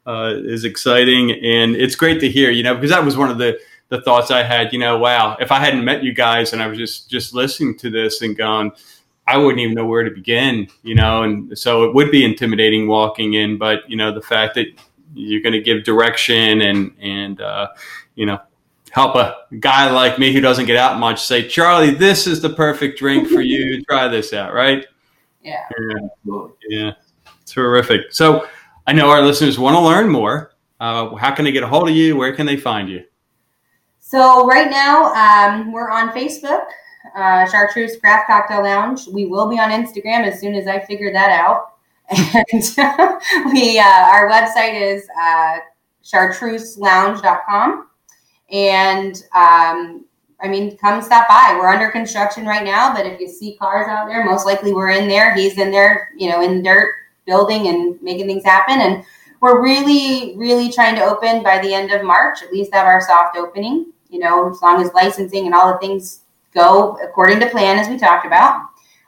uh, 0.07 0.33
is 0.37 0.63
exciting. 0.63 1.31
And 1.31 1.75
it's 1.75 1.95
great 1.95 2.19
to 2.21 2.29
hear, 2.29 2.49
you 2.49 2.63
know, 2.63 2.73
because 2.73 2.89
that 2.89 3.03
was 3.03 3.17
one 3.17 3.29
of 3.29 3.37
the, 3.37 3.59
the 3.89 4.01
thoughts 4.01 4.31
I 4.31 4.41
had. 4.41 4.73
You 4.73 4.79
know, 4.79 4.97
wow, 4.97 5.37
if 5.39 5.51
I 5.51 5.59
hadn't 5.59 5.83
met 5.83 6.03
you 6.03 6.13
guys 6.13 6.53
and 6.53 6.63
I 6.63 6.67
was 6.67 6.77
just 6.77 7.09
just 7.09 7.33
listening 7.33 7.77
to 7.79 7.89
this 7.89 8.21
and 8.21 8.35
going, 8.35 8.71
I 9.27 9.37
wouldn't 9.37 9.59
even 9.59 9.75
know 9.75 9.85
where 9.85 10.03
to 10.03 10.11
begin. 10.11 10.67
You 10.83 10.95
know, 10.95 11.23
and 11.23 11.57
so 11.57 11.83
it 11.83 11.93
would 11.93 12.11
be 12.11 12.23
intimidating 12.23 12.87
walking 12.87 13.33
in. 13.33 13.57
But 13.57 13.89
you 13.89 13.97
know, 13.97 14.13
the 14.13 14.21
fact 14.21 14.55
that 14.55 14.67
you're 15.13 15.41
going 15.41 15.53
to 15.53 15.61
give 15.61 15.83
direction 15.83 16.61
and 16.61 16.93
and 16.99 17.41
uh, 17.41 17.67
you 18.15 18.25
know 18.25 18.39
help 18.91 19.15
a 19.15 19.35
guy 19.59 19.91
like 19.91 20.17
me 20.17 20.33
who 20.33 20.41
doesn't 20.41 20.65
get 20.65 20.77
out 20.77 20.99
much 20.99 21.23
say, 21.23 21.47
Charlie, 21.47 21.93
this 21.93 22.25
is 22.25 22.41
the 22.41 22.49
perfect 22.49 22.97
drink 22.97 23.27
for 23.27 23.41
you. 23.41 23.83
Try 23.89 24.07
this 24.07 24.33
out, 24.33 24.53
right? 24.53 24.85
Yeah. 25.43 25.63
Yeah. 26.25 26.47
yeah. 26.69 26.91
Terrific. 27.45 28.11
So 28.11 28.47
I 28.87 28.93
know 28.93 29.09
our 29.09 29.21
listeners 29.21 29.59
want 29.59 29.75
to 29.75 29.81
learn 29.81 30.09
more. 30.09 30.53
Uh, 30.79 31.15
how 31.15 31.33
can 31.33 31.45
they 31.45 31.51
get 31.51 31.63
a 31.63 31.67
hold 31.67 31.89
of 31.89 31.95
you? 31.95 32.15
Where 32.15 32.35
can 32.35 32.45
they 32.45 32.57
find 32.57 32.89
you? 32.89 33.03
So 33.99 34.47
right 34.47 34.69
now 34.69 35.13
um, 35.13 35.71
we're 35.71 35.91
on 35.91 36.09
Facebook, 36.09 36.65
uh, 37.15 37.47
Chartreuse 37.47 37.97
Craft 37.97 38.27
Cocktail 38.27 38.63
Lounge. 38.63 39.07
We 39.07 39.25
will 39.25 39.49
be 39.49 39.59
on 39.59 39.69
Instagram 39.69 40.25
as 40.25 40.39
soon 40.39 40.55
as 40.55 40.67
I 40.67 40.79
figure 40.79 41.11
that 41.13 41.31
out. 41.31 41.73
And 42.51 42.63
we 43.53 43.79
uh, 43.79 43.83
our 43.83 44.29
website 44.29 44.79
is 44.79 45.07
uh, 45.19 45.57
chartreuselounge.com. 46.03 47.87
And 48.49 49.23
um, 49.35 50.05
I 50.39 50.47
mean, 50.47 50.77
come 50.77 51.01
stop 51.01 51.27
by. 51.27 51.57
We're 51.59 51.67
under 51.67 51.89
construction 51.89 52.45
right 52.45 52.63
now, 52.63 52.93
but 52.93 53.05
if 53.05 53.19
you 53.19 53.27
see 53.27 53.57
cars 53.57 53.87
out 53.87 54.07
there, 54.07 54.23
most 54.23 54.45
likely 54.45 54.71
we're 54.73 54.91
in 54.91 55.07
there. 55.07 55.33
He's 55.35 55.57
in 55.57 55.71
there, 55.71 56.11
you 56.15 56.29
know, 56.29 56.41
in 56.41 56.63
dirt 56.63 56.93
building 57.25 57.67
and 57.67 58.01
making 58.01 58.27
things 58.27 58.43
happen. 58.43 58.79
And 58.79 59.03
we're 59.41 59.61
really, 59.61 60.35
really 60.37 60.71
trying 60.71 60.95
to 60.95 61.03
open 61.03 61.43
by 61.43 61.59
the 61.59 61.73
end 61.73 61.91
of 61.91 62.03
March, 62.03 62.41
at 62.41 62.51
least 62.51 62.73
have 62.73 62.85
our 62.85 63.01
soft 63.01 63.35
opening, 63.35 63.91
you 64.09 64.19
know, 64.19 64.49
as 64.49 64.61
long 64.61 64.81
as 64.81 64.93
licensing 64.93 65.45
and 65.45 65.55
all 65.55 65.71
the 65.71 65.79
things 65.79 66.21
go 66.57 66.97
according 67.03 67.39
to 67.41 67.49
plan, 67.49 67.77
as 67.77 67.87
we 67.87 67.97
talked 67.97 68.25
about. 68.25 68.61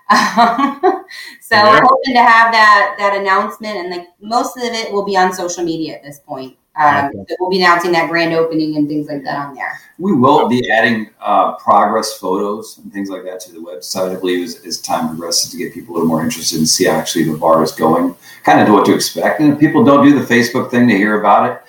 Um, 0.10 0.80
so 1.42 1.56
yeah. 1.56 1.70
we're 1.70 1.82
hoping 1.84 2.14
to 2.14 2.24
have 2.24 2.52
that 2.52 2.96
that 2.98 3.18
announcement, 3.20 3.78
and 3.78 3.90
like 3.90 4.08
most 4.22 4.58
of 4.58 4.64
it 4.64 4.92
will 4.92 5.06
be 5.06 5.18
on 5.18 5.34
social 5.34 5.64
media 5.64 5.96
at 5.96 6.04
this 6.04 6.20
point. 6.20 6.56
Um, 6.80 7.08
okay. 7.14 7.36
We'll 7.40 7.50
be 7.50 7.58
announcing 7.58 7.92
that 7.92 8.10
grand 8.10 8.34
opening 8.34 8.78
and 8.78 8.88
things 8.88 9.10
like 9.10 9.24
that 9.26 9.38
on 9.38 9.54
there. 9.54 9.80
We 9.98 10.14
will 10.14 10.48
be 10.48 10.72
adding 10.72 11.10
uh, 11.20 11.56
progress 11.58 12.18
photos 12.18 12.78
and 12.78 12.94
things 12.94 13.10
like 13.10 13.24
that 13.26 13.42
to 13.42 13.52
the 13.52 13.60
website. 13.60 14.16
I 14.16 14.20
believe 14.20 14.46
as, 14.46 14.66
as 14.66 14.80
time 14.80 15.10
progresses 15.10 15.52
to 15.52 15.58
get 15.58 15.74
people 15.74 15.94
a 15.94 15.96
little 15.96 16.08
more 16.08 16.24
interested 16.24 16.58
and 16.58 16.70
see 16.70 16.88
actually 16.88 17.26
the 17.26 17.38
bar 17.38 17.62
is 17.64 17.74
going, 17.74 18.16
kind 18.44 18.62
of 18.62 18.68
know 18.68 18.76
what 18.76 18.86
to 18.86 18.96
expect. 18.96 19.42
And 19.42 19.54
if 19.54 19.60
people 19.60 19.84
don't 19.84 20.06
do 20.06 20.18
the 20.18 20.26
Facebook 20.26 20.72
thing 20.72 20.88
to 20.88 20.96
hear 20.96 21.20
about 21.20 21.52
it 21.52 21.62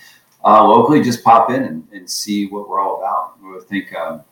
uh, 0.45 0.65
locally, 0.65 1.03
just 1.03 1.25
pop 1.25 1.51
in 1.51 1.65
and, 1.65 1.89
and, 1.93 2.09
see 2.09 2.47
what 2.47 2.69
we're 2.69 2.81
all 2.81 2.99
about. 2.99 3.43
We 3.43 3.61
think 3.63 3.95
um, 3.95 4.23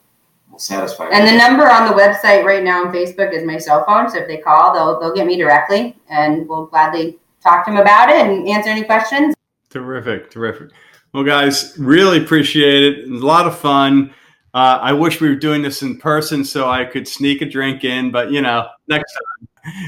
will 0.51 0.59
satisfy. 0.59 1.09
And 1.09 1.27
the 1.27 1.37
number 1.37 1.69
on 1.69 1.87
the 1.89 1.93
website 1.93 2.43
right 2.43 2.63
now 2.63 2.85
on 2.85 2.93
Facebook 2.93 3.33
is 3.33 3.43
my 3.45 3.57
cell 3.57 3.85
phone. 3.85 4.09
So 4.09 4.17
if 4.19 4.27
they 4.27 4.37
call, 4.37 4.73
they'll 4.73 4.99
they'll 4.99 5.15
get 5.15 5.27
me 5.27 5.37
directly, 5.37 5.95
and 6.09 6.47
we'll 6.47 6.65
gladly 6.65 7.19
talk 7.41 7.65
to 7.65 7.71
them 7.71 7.79
about 7.79 8.09
it 8.09 8.17
and 8.17 8.47
answer 8.47 8.69
any 8.69 8.83
questions. 8.83 9.35
Terrific, 9.69 10.31
terrific. 10.31 10.71
Well, 11.13 11.23
guys, 11.23 11.75
really 11.77 12.21
appreciate 12.21 12.83
it. 12.83 12.99
it 12.99 13.11
a 13.11 13.25
lot 13.25 13.47
of 13.47 13.57
fun. 13.57 14.13
Uh, 14.53 14.79
I 14.81 14.93
wish 14.93 15.21
we 15.21 15.29
were 15.29 15.35
doing 15.35 15.61
this 15.61 15.81
in 15.81 15.97
person 15.97 16.43
so 16.43 16.69
I 16.69 16.85
could 16.85 17.07
sneak 17.07 17.41
a 17.41 17.45
drink 17.45 17.83
in, 17.83 18.11
but 18.11 18.31
you 18.31 18.41
know, 18.41 18.67
next 18.87 19.13
time. 19.13 19.47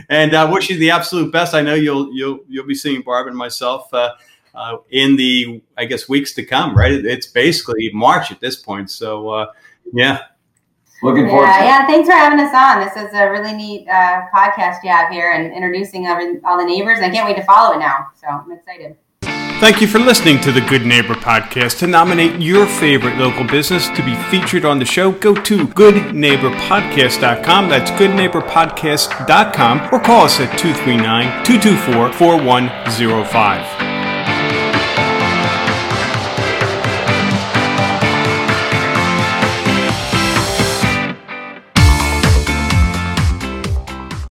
And 0.10 0.36
I 0.36 0.44
uh, 0.44 0.52
wish 0.52 0.70
you 0.70 0.78
the 0.78 0.92
absolute 0.92 1.32
best. 1.32 1.56
I 1.56 1.62
know 1.62 1.74
you'll 1.74 2.14
you'll 2.14 2.40
you'll 2.48 2.68
be 2.68 2.76
seeing 2.76 3.02
Barb 3.02 3.28
and 3.28 3.36
myself 3.36 3.92
uh, 3.94 4.12
uh, 4.54 4.78
in 4.90 5.16
the 5.16 5.62
I 5.78 5.86
guess 5.86 6.08
weeks 6.08 6.34
to 6.36 6.46
come. 6.46 6.76
Right? 6.76 6.92
It's 6.92 7.26
basically 7.26 7.90
March 7.94 8.32
at 8.32 8.40
this 8.40 8.56
point. 8.56 8.92
So 8.92 9.30
uh, 9.30 9.46
yeah. 9.94 10.20
Looking 11.04 11.28
forward. 11.28 11.48
Yeah, 11.48 11.64
yeah. 11.64 11.88
Thanks 11.88 12.08
for 12.08 12.14
having 12.14 12.40
us 12.40 12.54
on. 12.54 12.80
This 12.80 12.96
is 12.96 13.12
a 13.18 13.28
really 13.30 13.54
neat 13.54 13.88
uh, 13.88 14.28
podcast 14.34 14.84
you 14.84 14.90
have 14.90 15.12
here 15.12 15.32
and 15.32 15.52
introducing 15.52 16.08
all 16.08 16.58
the 16.58 16.66
neighbors. 16.66 17.00
I 17.00 17.10
can't 17.10 17.26
wait 17.26 17.38
to 17.38 17.44
follow 17.44 17.76
it 17.76 17.80
now. 17.80 18.12
So 18.20 18.28
I'm 18.28 18.52
excited. 18.52 18.98
Thank 19.62 19.80
you 19.80 19.88
for 19.88 20.00
listening 20.00 20.42
to 20.42 20.52
the 20.52 20.62
Good 20.62 20.88
Neighbor 20.88 21.14
Podcast. 21.14 21.78
To 21.80 21.88
nominate 21.88 22.42
your 22.42 22.66
favorite 22.66 23.18
local 23.18 23.46
business 23.46 23.88
to 23.90 24.04
be 24.04 24.16
featured 24.32 24.66
on 24.66 24.80
the 24.80 24.86
show, 24.86 25.12
go 25.12 25.36
to 25.36 25.68
goodneighborpodcast.com. 25.68 27.70
That's 27.70 27.92
goodneighborpodcast.com 27.92 29.90
or 29.94 30.00
call 30.00 30.26
us 30.26 30.40
at 30.40 30.58
239 30.58 31.46
224 31.46 32.12
4105. 32.12 33.91